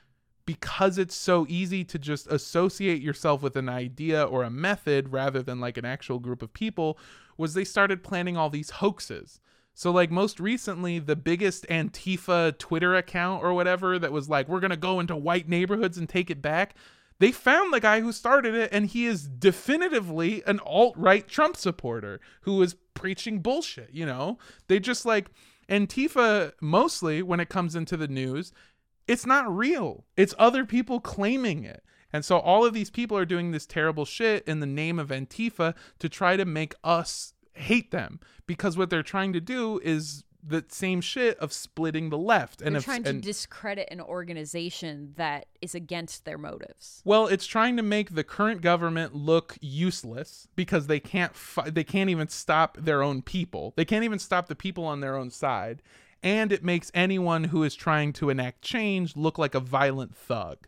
[0.50, 5.44] because it's so easy to just associate yourself with an idea or a method rather
[5.44, 6.98] than like an actual group of people
[7.38, 9.40] was they started planning all these hoaxes.
[9.76, 14.60] So like most recently the biggest Antifa Twitter account or whatever that was like we're
[14.60, 16.74] going to go into white neighborhoods and take it back.
[17.20, 22.20] They found the guy who started it and he is definitively an alt-right Trump supporter
[22.42, 24.40] who is preaching bullshit, you know?
[24.68, 25.30] They just like
[25.70, 28.52] Antifa mostly when it comes into the news
[29.10, 30.06] it's not real.
[30.16, 31.84] It's other people claiming it.
[32.14, 35.10] And so all of these people are doing this terrible shit in the name of
[35.10, 40.24] Antifa to try to make us hate them because what they're trying to do is
[40.42, 44.00] the same shit of splitting the left and They're of, trying to and- discredit an
[44.00, 47.02] organization that is against their motives.
[47.04, 51.84] Well, it's trying to make the current government look useless because they can't fi- they
[51.84, 53.74] can't even stop their own people.
[53.76, 55.82] They can't even stop the people on their own side,
[56.22, 60.68] and it makes anyone who is trying to enact change look like a violent thug.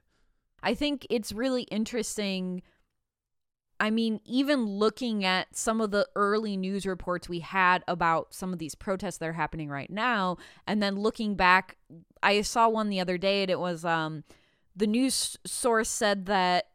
[0.64, 2.62] I think it's really interesting.
[3.80, 8.54] I mean, even looking at some of the early news reports we had about some
[8.54, 10.38] of these protests that are happening right now,
[10.68, 11.78] and then looking back,
[12.22, 14.24] I saw one the other day, and it was um,
[14.76, 16.68] the news source said that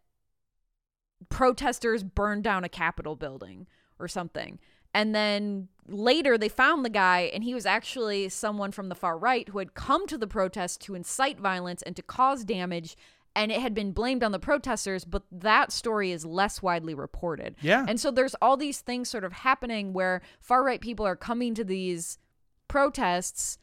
[1.29, 3.67] protesters burned down a Capitol building
[3.99, 4.59] or something.
[4.93, 9.19] And then later they found the guy, and he was actually someone from the far
[9.19, 12.97] right who had come to the protest to incite violence and to cause damage.
[13.35, 17.55] And it had been blamed on the protesters, but that story is less widely reported.
[17.61, 17.85] Yeah.
[17.87, 21.55] And so there's all these things sort of happening where far right people are coming
[21.55, 22.19] to these
[22.67, 23.59] protests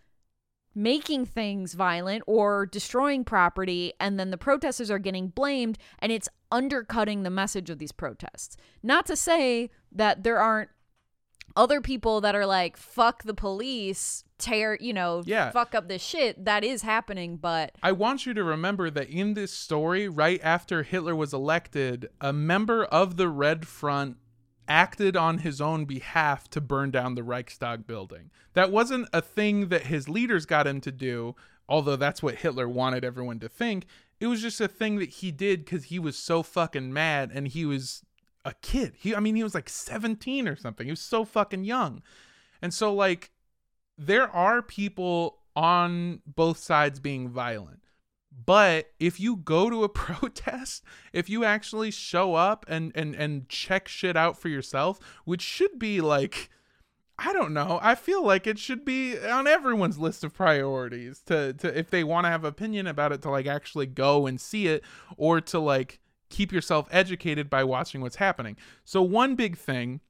[0.76, 6.30] making things violent or destroying property and then the protesters are getting blamed and it's
[6.52, 10.70] undercutting the message of these protests not to say that there aren't
[11.56, 15.52] other people that are like fuck the police tear you know Yeah.
[15.52, 19.34] fuck up this shit that is happening but I want you to remember that in
[19.36, 24.18] this story, right after Hitler was elected, a member of the Red Front
[24.68, 28.32] acted on his own behalf to burn down the Reichstag building.
[28.54, 31.36] That wasn't a thing that his leaders got him to do,
[31.68, 33.86] although that's what Hitler wanted everyone to think.
[34.20, 37.48] It was just a thing that he did because he was so fucking mad and
[37.50, 38.04] he was
[38.46, 38.94] a kid.
[38.98, 40.86] He, I mean, he was like 17 or something.
[40.86, 42.02] He was so fucking young.
[42.62, 43.32] And so, like,
[43.98, 47.84] there are people on both sides being violent.
[48.46, 53.48] But if you go to a protest, if you actually show up and and and
[53.48, 56.50] check shit out for yourself, which should be like
[57.20, 57.80] I don't know.
[57.82, 62.04] I feel like it should be on everyone's list of priorities to to if they
[62.04, 64.84] want to have opinion about it to like actually go and see it
[65.16, 66.00] or to like
[66.34, 68.58] keep yourself educated by watching what's happening.
[68.84, 70.02] So one big thing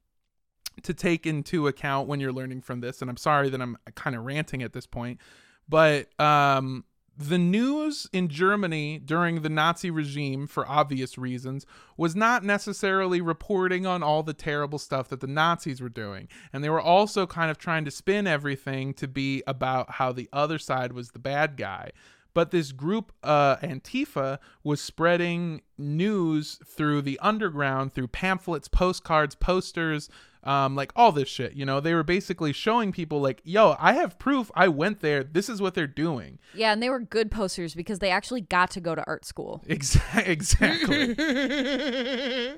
[0.82, 4.16] to take into account when you're learning from this and i'm sorry that i'm kind
[4.16, 5.20] of ranting at this point
[5.68, 6.82] but um
[7.16, 11.64] the news in Germany during the Nazi regime, for obvious reasons,
[11.96, 16.28] was not necessarily reporting on all the terrible stuff that the Nazis were doing.
[16.52, 20.28] And they were also kind of trying to spin everything to be about how the
[20.32, 21.92] other side was the bad guy.
[22.34, 30.08] But this group, uh, Antifa, was spreading news through the underground, through pamphlets, postcards, posters,
[30.42, 31.54] um, like all this shit.
[31.54, 35.24] You know, they were basically showing people, like, yo, I have proof I went there.
[35.24, 36.38] This is what they're doing.
[36.54, 39.62] Yeah, and they were good posters because they actually got to go to art school.
[39.68, 41.14] Exa- exactly.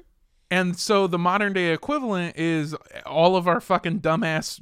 [0.50, 2.74] and so the modern day equivalent is
[3.04, 4.60] all of our fucking dumbass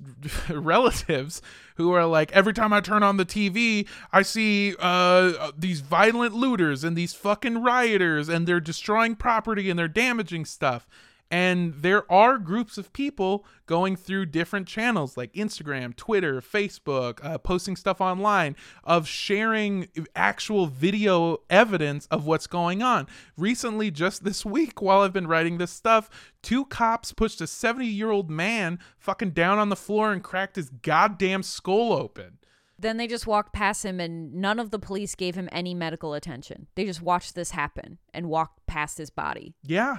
[0.48, 1.42] relatives
[1.76, 6.34] who are like every time I turn on the TV, I see uh, these violent
[6.34, 10.86] looters and these fucking rioters and they're destroying property and they're damaging stuff.
[11.30, 17.38] And there are groups of people going through different channels like Instagram, Twitter, Facebook, uh,
[17.38, 23.08] posting stuff online, of sharing actual video evidence of what's going on.
[23.36, 26.08] Recently, just this week, while I've been writing this stuff,
[26.42, 30.56] two cops pushed a 70 year old man fucking down on the floor and cracked
[30.56, 32.38] his goddamn skull open.
[32.78, 36.12] Then they just walked past him, and none of the police gave him any medical
[36.14, 36.66] attention.
[36.74, 39.54] They just watched this happen and walked past his body.
[39.62, 39.98] Yeah.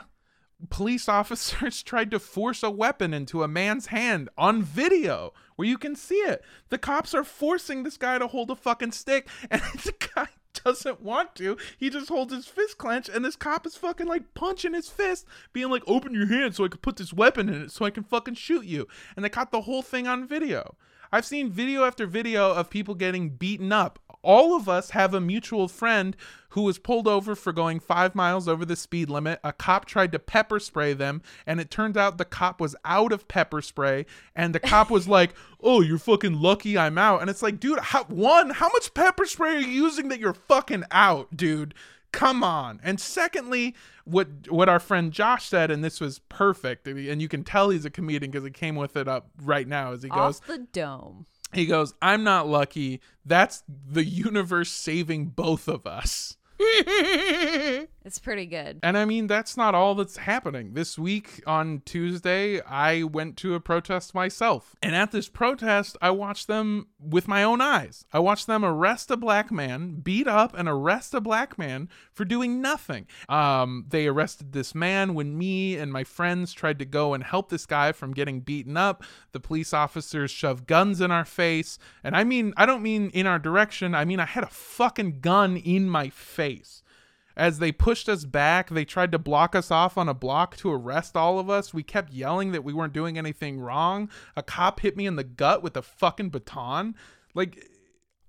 [0.70, 5.78] Police officers tried to force a weapon into a man's hand on video where you
[5.78, 6.44] can see it.
[6.70, 10.28] The cops are forcing this guy to hold a fucking stick, and the guy
[10.64, 11.58] doesn't want to.
[11.78, 15.26] He just holds his fist clenched, and this cop is fucking like punching his fist,
[15.54, 17.90] being like, Open your hand so I can put this weapon in it so I
[17.90, 18.88] can fucking shoot you.
[19.16, 20.76] And they caught the whole thing on video.
[21.12, 24.00] I've seen video after video of people getting beaten up.
[24.26, 26.18] All of us have a mutual friend
[26.50, 29.40] who was pulled over for going five miles over the speed limit.
[29.44, 33.12] A cop tried to pepper spray them, and it turned out the cop was out
[33.12, 34.06] of pepper spray.
[34.36, 37.80] And the cop was like, "Oh, you're fucking lucky I'm out." And it's like, dude,
[37.80, 41.76] how, one, how much pepper spray are you using that you're fucking out, dude?
[42.12, 42.80] Come on.
[42.82, 43.76] And secondly,
[44.06, 47.84] what what our friend Josh said, and this was perfect, and you can tell he's
[47.84, 50.40] a comedian because he came with it up right now as he goes.
[50.40, 51.26] Off the dome.
[51.56, 53.02] He goes, I'm not lucky.
[53.26, 56.38] That's the universe saving both of us.
[58.06, 58.80] It's pretty good.
[58.84, 60.74] And I mean, that's not all that's happening.
[60.76, 64.76] This week on Tuesday, I went to a protest myself.
[64.84, 68.06] And at this protest, I watched them with my own eyes.
[68.14, 72.26] I watched them arrest a black man, beat up and arrest a black man for
[72.26, 73.08] doing nothing.
[73.28, 77.50] Um, they arrested this man when me and my friends tried to go and help
[77.50, 79.04] this guy from getting beaten up.
[79.32, 81.80] The police officers shoved guns in our face.
[82.04, 85.22] And I mean, I don't mean in our direction, I mean, I had a fucking
[85.22, 86.84] gun in my face.
[87.38, 90.72] As they pushed us back, they tried to block us off on a block to
[90.72, 91.74] arrest all of us.
[91.74, 94.10] We kept yelling that we weren't doing anything wrong.
[94.38, 96.96] A cop hit me in the gut with a fucking baton.
[97.34, 97.70] Like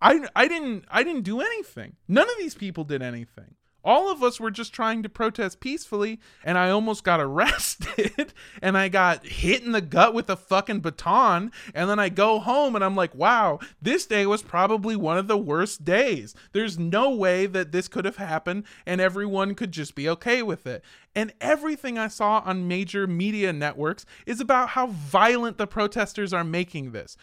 [0.03, 1.97] I I didn't I didn't do anything.
[2.09, 3.55] None of these people did anything.
[3.87, 8.77] All of us were just trying to protest peacefully, and I almost got arrested, and
[8.77, 12.75] I got hit in the gut with a fucking baton, and then I go home
[12.75, 16.35] and I'm like, wow, this day was probably one of the worst days.
[16.53, 20.67] There's no way that this could have happened, and everyone could just be okay with
[20.67, 20.85] it.
[21.15, 26.45] And everything I saw on major media networks is about how violent the protesters are
[26.45, 27.17] making this.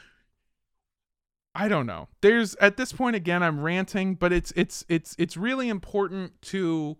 [1.55, 2.07] I don't know.
[2.21, 6.97] There's at this point again I'm ranting, but it's it's it's it's really important to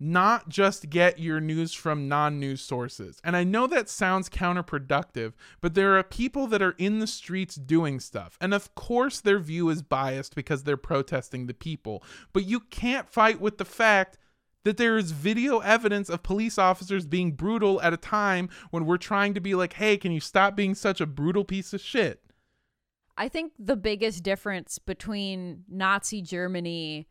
[0.00, 3.18] not just get your news from non-news sources.
[3.24, 7.56] And I know that sounds counterproductive, but there are people that are in the streets
[7.56, 8.38] doing stuff.
[8.40, 12.04] And of course their view is biased because they're protesting the people.
[12.32, 14.18] But you can't fight with the fact
[14.64, 18.98] that there is video evidence of police officers being brutal at a time when we're
[18.98, 22.22] trying to be like, "Hey, can you stop being such a brutal piece of shit?"
[23.18, 27.08] I think the biggest difference between Nazi Germany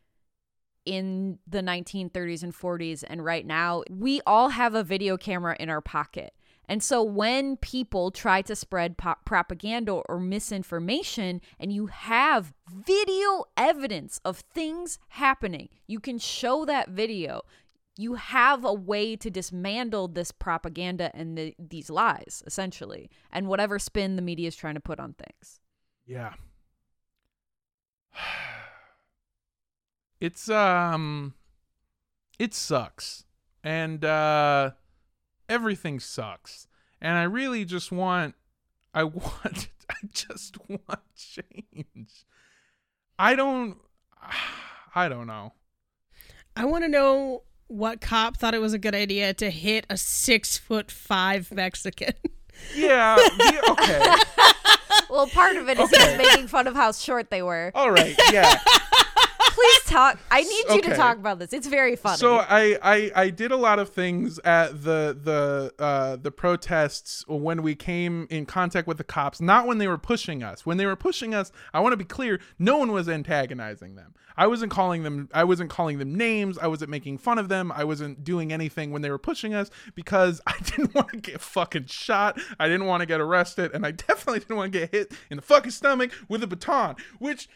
[0.86, 5.70] in the 1930s and 40s and right now, we all have a video camera in
[5.70, 6.34] our pocket.
[6.70, 13.44] And so when people try to spread po- propaganda or misinformation and you have video
[13.58, 17.42] evidence of things happening, you can show that video.
[17.98, 23.78] You have a way to dismantle this propaganda and the, these lies, essentially, and whatever
[23.78, 25.60] spin the media is trying to put on things.
[26.08, 26.34] Yeah.
[30.20, 31.36] It's um
[32.40, 33.26] it sucks.
[33.64, 34.72] And uh
[35.48, 36.68] everything sucks.
[37.00, 38.34] And I really just want
[38.96, 42.26] I want I just want change.
[43.20, 43.78] I don't
[44.96, 45.54] I don't know.
[46.56, 49.98] I want to know what cop thought it was a good idea to hit a
[49.98, 52.14] six foot five Mexican.
[52.76, 53.18] Yeah.
[53.18, 54.16] the- okay.
[55.10, 56.18] Well, part of it is Okay.
[56.18, 57.72] making fun of how short they were.
[57.76, 58.16] All right.
[58.32, 58.60] Yeah.
[59.58, 60.20] Please talk.
[60.30, 60.90] I need you Okay.
[60.92, 61.52] to talk about this.
[61.52, 62.18] It's very funny.
[62.18, 67.24] So I, I I did a lot of things at the the uh, the protests
[67.28, 69.42] when we came in contact with the cops.
[69.42, 70.64] Not when they were pushing us.
[70.64, 72.40] When they were pushing us, I want to be clear.
[72.60, 74.14] No one was antagonizing them.
[74.40, 75.28] I wasn't calling them.
[75.34, 76.60] I wasn't calling them names.
[76.60, 77.72] I wasn't making fun of them.
[77.72, 81.42] I wasn't doing anything when they were pushing us because I didn't want to get
[81.42, 82.40] fucking shot.
[82.60, 85.38] I didn't want to get arrested, and I definitely didn't want to get hit in
[85.38, 86.96] the fucking stomach with a baton.
[87.18, 87.50] Which,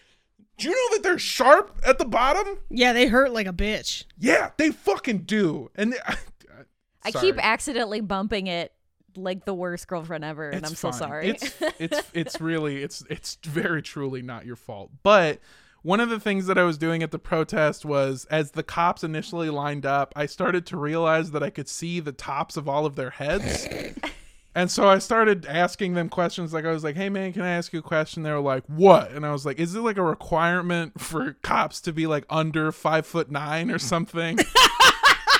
[0.61, 2.59] do you know that they're sharp at the bottom?
[2.69, 4.05] Yeah, they hurt like a bitch.
[4.19, 5.71] Yeah, they fucking do.
[5.75, 5.97] And they,
[7.03, 7.25] I sorry.
[7.25, 8.71] keep accidentally bumping it
[9.15, 11.29] like the worst girlfriend ever, and It's I'm so sorry.
[11.29, 14.91] It's it's it's really it's it's very truly not your fault.
[15.01, 15.39] But
[15.81, 19.03] one of the things that I was doing at the protest was as the cops
[19.03, 22.85] initially lined up, I started to realize that I could see the tops of all
[22.85, 23.67] of their heads.
[24.53, 27.51] And so I started asking them questions like I was like, "Hey man, can I
[27.51, 29.97] ask you a question?" They were like, "What?" And I was like, "Is it like
[29.97, 34.37] a requirement for cops to be like under five foot nine or something?"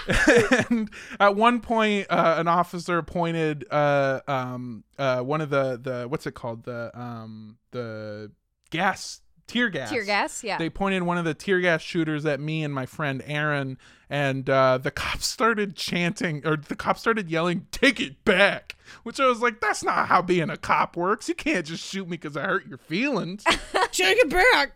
[0.69, 0.89] and
[1.19, 6.25] at one point, uh, an officer pointed uh, um, uh, one of the the what's
[6.25, 8.31] it called the um, the
[8.69, 10.57] gas tear gas Tear gas, yeah.
[10.57, 13.77] they pointed one of the tear gas shooters at me and my friend Aaron,
[14.11, 19.21] and uh, the cops started chanting, or the cops started yelling, "Take it back!" Which
[19.21, 21.29] I was like, "That's not how being a cop works.
[21.29, 23.43] You can't just shoot me because I hurt your feelings."
[23.91, 24.73] Take it back.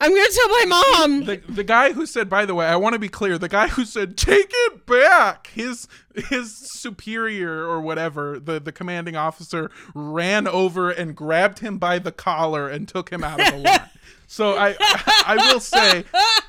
[0.00, 1.24] I'm gonna tell my mom.
[1.24, 3.68] the the guy who said, by the way, I want to be clear, the guy
[3.68, 10.46] who said, "Take it back," his his superior or whatever, the the commanding officer ran
[10.46, 13.80] over and grabbed him by the collar and took him out of the line.
[14.30, 14.76] So I
[15.26, 16.04] I will say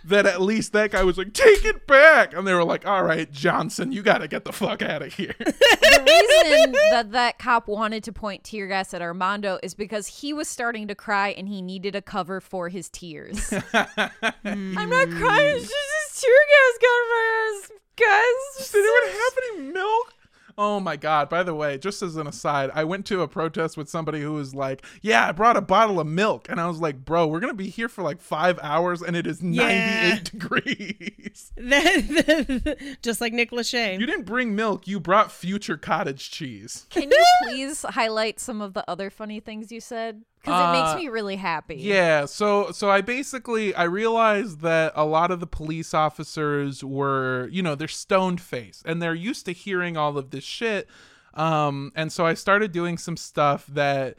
[0.06, 3.04] that at least that guy was like, "Take it back," and they were like, "All
[3.04, 7.40] right, Johnson, you got to get the fuck out of here." the reason that that
[7.40, 11.30] cop wanted to point tear gas at Armando is because he was starting to cry
[11.30, 13.52] and he needed a cover for his tears.
[13.74, 15.56] I'm not crying.
[15.56, 17.72] It's just this tear gas got my ass,
[18.58, 18.72] guys.
[18.72, 20.14] Did anyone have any milk?
[20.58, 23.78] Oh my god, by the way, just as an aside, I went to a protest
[23.78, 26.50] with somebody who was like, Yeah, I brought a bottle of milk.
[26.50, 29.26] And I was like, Bro, we're gonna be here for like five hours and it
[29.26, 30.10] is Yeah.
[30.20, 31.52] 98 degrees.
[31.56, 32.64] Then
[33.02, 33.98] just like Nick Lachey.
[34.00, 36.86] You didn't bring milk, you brought future cottage cheese.
[36.90, 40.24] Can you please highlight some of the other funny things you said?
[40.42, 41.76] Because it Uh, makes me really happy.
[41.76, 47.48] Yeah, so so I basically I realized that a lot of the police officers were,
[47.52, 50.88] you know, they're stoned faced and they're used to hearing all of this shit.
[51.34, 54.18] Um and so I started doing some stuff that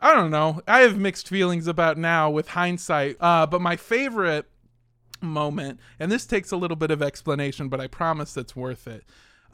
[0.00, 0.60] I don't know.
[0.68, 3.16] I have mixed feelings about now with hindsight.
[3.20, 4.46] Uh but my favorite
[5.22, 9.04] moment, and this takes a little bit of explanation, but I promise it's worth it.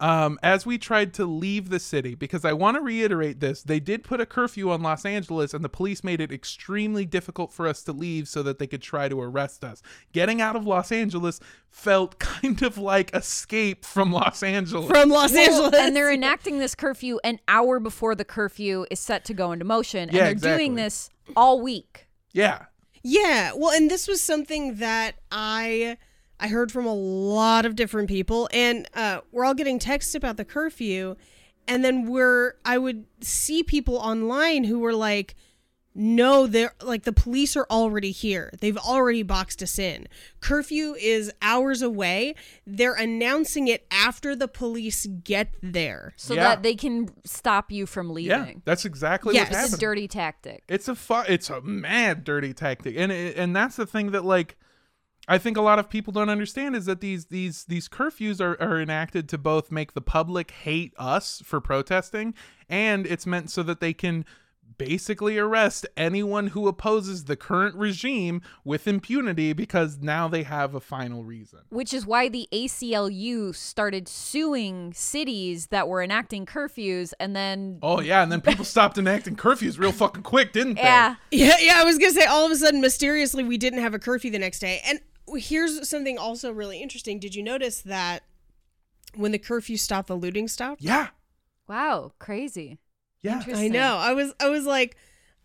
[0.01, 3.81] Um, as we tried to leave the city, because I want to reiterate this, they
[3.81, 7.69] did put a curfew on Los Angeles, and the police made it extremely difficult for
[7.69, 9.83] us to leave so that they could try to arrest us.
[10.13, 14.89] Getting out of Los Angeles felt kind of like escape from Los Angeles.
[14.89, 15.75] From Los Well, Angeles.
[15.79, 19.65] and they're enacting this curfew an hour before the curfew is set to go into
[19.67, 20.09] motion.
[20.09, 20.65] And Yeah, they're exactly.
[20.65, 22.07] doing this all week.
[22.33, 22.65] yeah.
[23.03, 25.97] Yeah, well, and this was something that I
[26.41, 30.37] I heard from a lot of different people, and uh, we're all getting texts about
[30.39, 31.17] the curfew,
[31.69, 35.35] and then we're I would see people online who were like,
[35.95, 38.51] "No, they're like the police are already here.
[38.61, 40.07] They've already boxed us in.
[40.41, 42.35] Curfew is hours away.
[42.67, 46.43] They're announcing it after the police get there." So Yeah.
[46.45, 48.31] that they can stop you from leaving.
[48.31, 48.39] Yeah.
[48.41, 48.63] leaving.
[48.65, 49.51] That's exactly Yes.
[49.51, 49.81] what's It's a happening.
[49.81, 50.63] dirty tactic.
[50.69, 54.25] It's a fu- it's a mad dirty tactic, and it, and that's the thing that
[54.25, 54.57] like
[55.31, 58.61] I think a lot of people don't understand is that these these these curfews are,
[58.61, 62.35] are enacted to both make the public hate us for protesting,
[62.69, 64.25] and it's meant so that they can
[64.77, 70.81] basically arrest anyone who opposes the current regime with impunity because now they have a
[70.81, 71.61] final reason.
[71.69, 78.01] Which is why the ACLU started suing cities that were enacting curfews and then Oh
[78.01, 80.83] yeah, and then people stopped enacting curfews real fucking quick, didn't they?
[80.83, 83.95] yeah, Yeah, yeah, I was gonna say all of a sudden mysteriously we didn't have
[83.95, 84.81] a curfew the next day.
[84.87, 84.99] And
[85.35, 87.19] here's something also really interesting.
[87.19, 88.23] Did you notice that
[89.15, 90.83] when the curfew stopped, the looting stopped?
[90.83, 91.09] Yeah.
[91.69, 92.79] wow, crazy.
[93.23, 93.43] Yeah.
[93.55, 93.97] I know.
[93.97, 94.97] I was I was like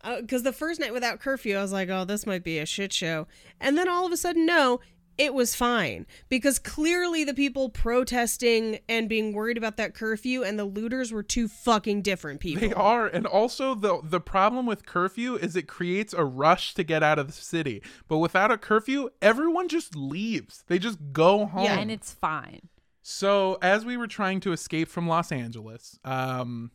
[0.02, 2.66] uh, because the first night without curfew, I was like, oh, this might be a
[2.66, 3.28] shit show.
[3.60, 4.80] And then all of a sudden, no,
[5.18, 10.60] it was fine because clearly the people protesting and being worried about that curfew and
[10.60, 12.68] the looters were two fucking different people.
[12.68, 16.84] They are, and also the the problem with curfew is it creates a rush to
[16.84, 17.82] get out of the city.
[18.08, 20.64] But without a curfew, everyone just leaves.
[20.68, 21.66] They just go home.
[21.66, 22.70] Yeah, and it's fine.
[23.02, 26.72] so as we were trying to escape from Los Angeles, um,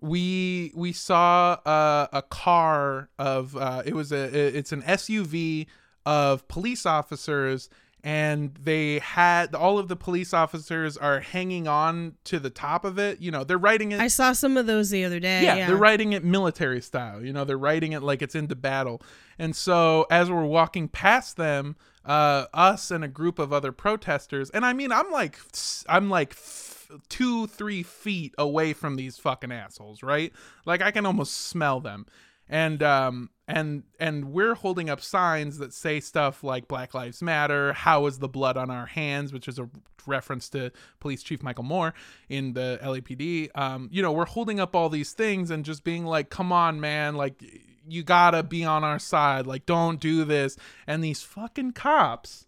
[0.00, 5.66] we we saw uh, a car of uh, it was a it's an SUV
[6.06, 7.68] of police officers
[8.04, 12.98] and they had all of the police officers are hanging on to the top of
[12.98, 15.42] it you know they're writing it I saw some of those the other day.
[15.42, 17.24] yeah, Yeah, they're writing it military style.
[17.24, 19.02] You know, they're writing it like it's into battle.
[19.38, 21.74] And so as we're walking past them,
[22.04, 25.40] uh, us and a group of other protesters, and I mean, I'm like,
[25.88, 30.32] I'm like f- two, three feet away from these fucking assholes, right?
[30.64, 32.06] Like I can almost smell them.
[32.48, 37.72] And um and and we're holding up signs that say stuff like Black Lives Matter,
[37.72, 39.68] how is the blood on our hands, which is a
[40.06, 41.94] reference to Police Chief Michael Moore
[42.28, 43.50] in the LAPD.
[43.56, 46.80] Um, you know, we're holding up all these things and just being like, come on,
[46.80, 47.42] man, like
[47.88, 49.46] you gotta be on our side.
[49.46, 50.56] Like, don't do this.
[50.86, 52.45] And these fucking cops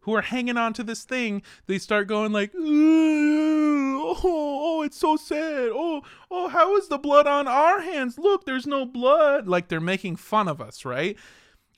[0.00, 5.16] who are hanging on to this thing, they start going like, oh, oh, it's so
[5.16, 5.70] sad.
[5.72, 8.18] Oh, oh, how is the blood on our hands?
[8.18, 9.46] Look, there's no blood.
[9.46, 11.16] Like they're making fun of us, right?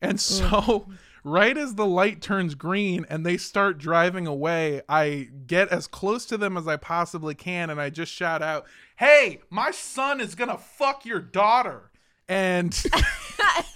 [0.01, 0.21] And mm.
[0.21, 0.89] so,
[1.25, 6.25] right as the light turns green and they start driving away, I get as close
[6.27, 8.67] to them as I possibly can and I just shout out,
[8.97, 11.91] Hey, my son is gonna fuck your daughter.
[12.29, 12.73] And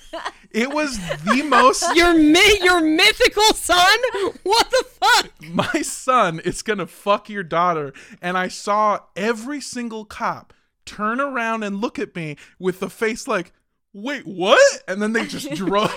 [0.50, 3.98] it was the most Your mi- your mythical son?
[4.42, 5.30] What the fuck?
[5.50, 7.92] my son is gonna fuck your daughter.
[8.20, 10.52] And i saw every single cop
[10.84, 13.52] turn around and look at me with the face like
[13.92, 14.82] wait what?
[14.86, 15.92] And then they just drove.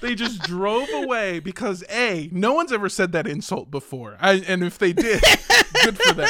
[0.00, 4.16] They just drove away because a no one's ever said that insult before.
[4.20, 5.22] I, and if they did
[5.84, 6.28] good for them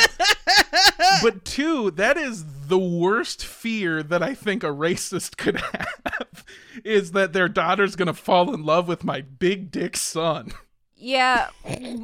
[1.23, 6.45] but two that is the worst fear that i think a racist could have
[6.85, 10.53] is that their daughter's gonna fall in love with my big dick son
[10.97, 11.49] Yeah,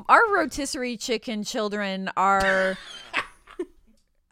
[0.08, 2.76] our rotisserie chicken children are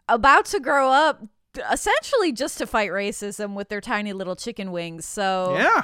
[0.09, 1.23] about to grow up
[1.71, 5.05] essentially just to fight racism with their tiny little chicken wings.
[5.05, 5.83] So Yeah.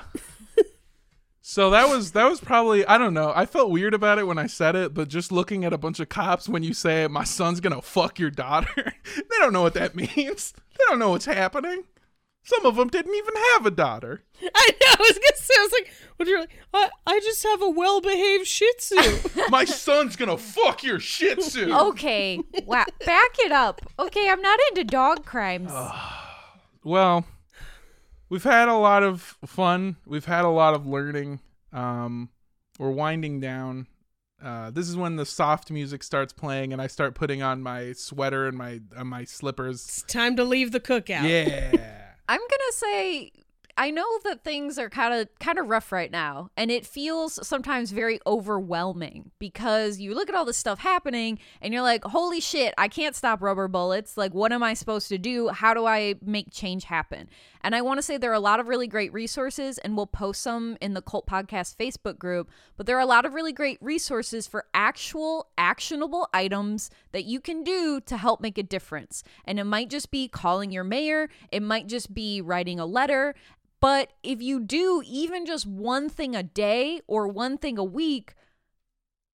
[1.46, 3.34] So that was that was probably I don't know.
[3.36, 6.00] I felt weird about it when I said it, but just looking at a bunch
[6.00, 8.74] of cops when you say my son's gonna fuck your daughter,
[9.16, 10.54] they don't know what that means.
[10.56, 11.84] They don't know what's happening.
[12.46, 14.24] Some of them didn't even have a daughter.
[14.56, 14.88] I know.
[14.88, 15.54] I was gonna say.
[15.58, 19.66] I was like, "What?" You're like, I, "I just have a well-behaved Shih Tzu." My
[19.66, 21.74] son's gonna fuck your Shih Tzu.
[21.74, 23.82] Okay, wow, back it up.
[24.00, 25.72] Okay, I'm not into dog crimes.
[26.86, 27.26] Well,
[28.34, 29.96] we've had a lot of fun.
[30.08, 31.40] We've had a lot of learning.
[31.72, 32.30] Um,
[32.80, 33.86] we're winding down.
[34.44, 37.94] Uh, this is when the soft music starts playing, and I start putting on my
[37.94, 39.86] sweater and my uh, my slippers.
[39.86, 41.30] it's time to leave the cookout.
[41.30, 41.72] Yeah.
[42.28, 43.32] I'm gonna say
[43.76, 47.46] I know that things are kind of kind of rough right now, and it feels
[47.46, 52.40] sometimes very overwhelming because you look at all this stuff happening, and you're like, "Holy
[52.40, 52.74] shit!
[52.78, 54.16] I can't stop rubber bullets.
[54.16, 55.50] Like, what am I supposed to do?
[55.50, 57.30] How do I make change happen?"
[57.64, 60.06] And I want to say there are a lot of really great resources, and we'll
[60.06, 62.50] post some in the Cult Podcast Facebook group.
[62.76, 67.40] But there are a lot of really great resources for actual actionable items that you
[67.40, 69.24] can do to help make a difference.
[69.46, 73.34] And it might just be calling your mayor, it might just be writing a letter.
[73.80, 78.34] But if you do even just one thing a day or one thing a week,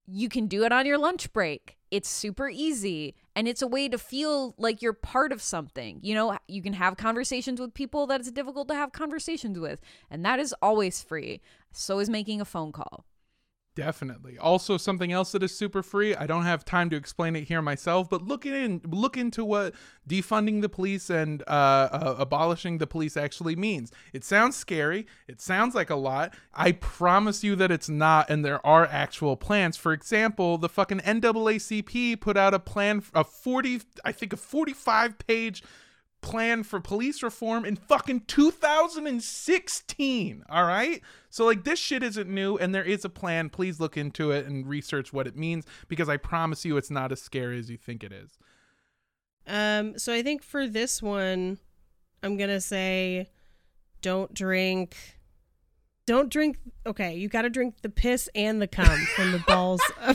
[0.06, 1.78] you can do it on your lunch break.
[1.90, 6.00] It's super easy and it's a way to feel like you're part of something.
[6.02, 9.80] You know, you can have conversations with people that it's difficult to have conversations with,
[10.10, 11.40] and that is always free.
[11.72, 13.04] So is making a phone call.
[13.76, 14.36] Definitely.
[14.36, 16.14] Also, something else that is super free.
[16.14, 19.74] I don't have time to explain it here myself, but look in look into what
[20.08, 23.92] defunding the police and uh, uh, abolishing the police actually means.
[24.12, 25.06] It sounds scary.
[25.28, 26.34] It sounds like a lot.
[26.52, 29.76] I promise you that it's not, and there are actual plans.
[29.76, 35.16] For example, the fucking NAACP put out a plan, a forty, I think, a forty-five
[35.18, 35.62] page
[36.22, 42.56] plan for police reform in fucking 2016 all right so like this shit isn't new
[42.58, 46.08] and there is a plan please look into it and research what it means because
[46.08, 48.38] i promise you it's not as scary as you think it is
[49.46, 49.98] Um.
[49.98, 51.58] So I think for this one,
[52.22, 53.30] I'm gonna say,
[54.02, 54.96] don't drink.
[56.10, 56.58] Don't drink.
[56.84, 59.80] Okay, you got to drink the piss and the cum from the balls.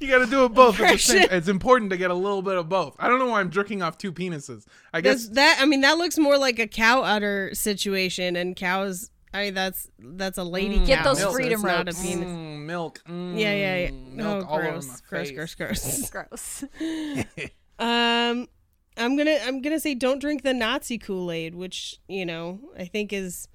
[0.00, 2.40] You got to do it both at the same it's important to get a little
[2.42, 4.64] bit of both i don't know why i'm jerking off two penises
[4.94, 8.54] i That's- guess that I mean that looks more like a cow udder situation, and
[8.54, 9.10] cows.
[9.34, 10.80] I mean that's that's a lady Mm.
[10.80, 10.86] cow.
[10.86, 12.02] Get those so freedom it's not a ropes.
[12.02, 12.28] penis.
[12.28, 13.90] Mm, milk mm, Yeah, yeah, yeah.
[13.90, 15.54] milk oh, all gross, over my gross, face.
[15.56, 16.10] gross, gross.
[16.10, 16.64] Gross.
[17.78, 18.48] Um,
[18.96, 22.84] I'm gonna I'm gonna say don't drink the Nazi Kool Aid, which you know I
[22.84, 23.48] think is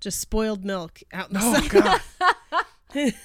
[0.00, 1.68] just spoiled milk out in the oh sun.
[2.94, 3.14] god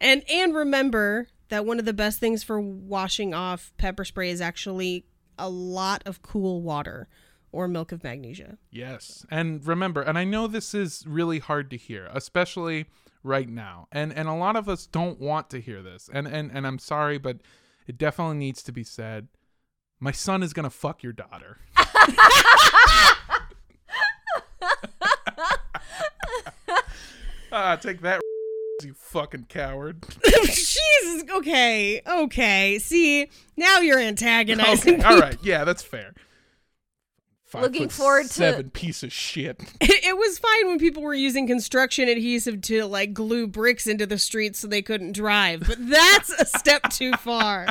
[0.00, 4.40] And and remember that one of the best things for washing off pepper spray is
[4.40, 5.04] actually
[5.38, 7.08] a lot of cool water
[7.52, 8.58] or milk of magnesia.
[8.70, 9.24] Yes.
[9.30, 12.86] And remember, and I know this is really hard to hear, especially
[13.22, 13.88] right now.
[13.92, 16.08] And and a lot of us don't want to hear this.
[16.12, 17.38] And and and I'm sorry, but
[17.86, 19.28] it definitely needs to be said.
[20.00, 21.58] My son is going to fuck your daughter.
[27.54, 28.20] ah, take that
[28.84, 30.04] you fucking coward.
[30.44, 31.24] Jesus.
[31.30, 32.02] Okay.
[32.06, 32.78] Okay.
[32.80, 34.94] See, now you're antagonizing.
[34.96, 35.36] Okay, all right.
[35.42, 36.14] Yeah, that's fair.
[37.44, 39.60] Five Looking foot forward to- seven piece of shit.
[40.06, 44.18] It was fine when people were using construction adhesive to like glue bricks into the
[44.18, 47.66] streets so they couldn't drive, but that's a step too far.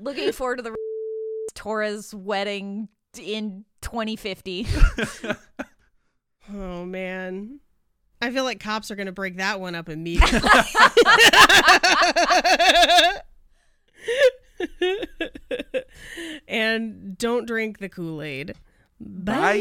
[0.00, 0.76] Looking forward to the
[1.54, 2.88] Torres wedding
[3.18, 4.66] in 2050.
[6.52, 7.60] Oh man.
[8.22, 10.40] I feel like cops are going to break that one up immediately.
[16.48, 18.56] and don't drink the Kool-Aid.
[19.00, 19.56] Bye.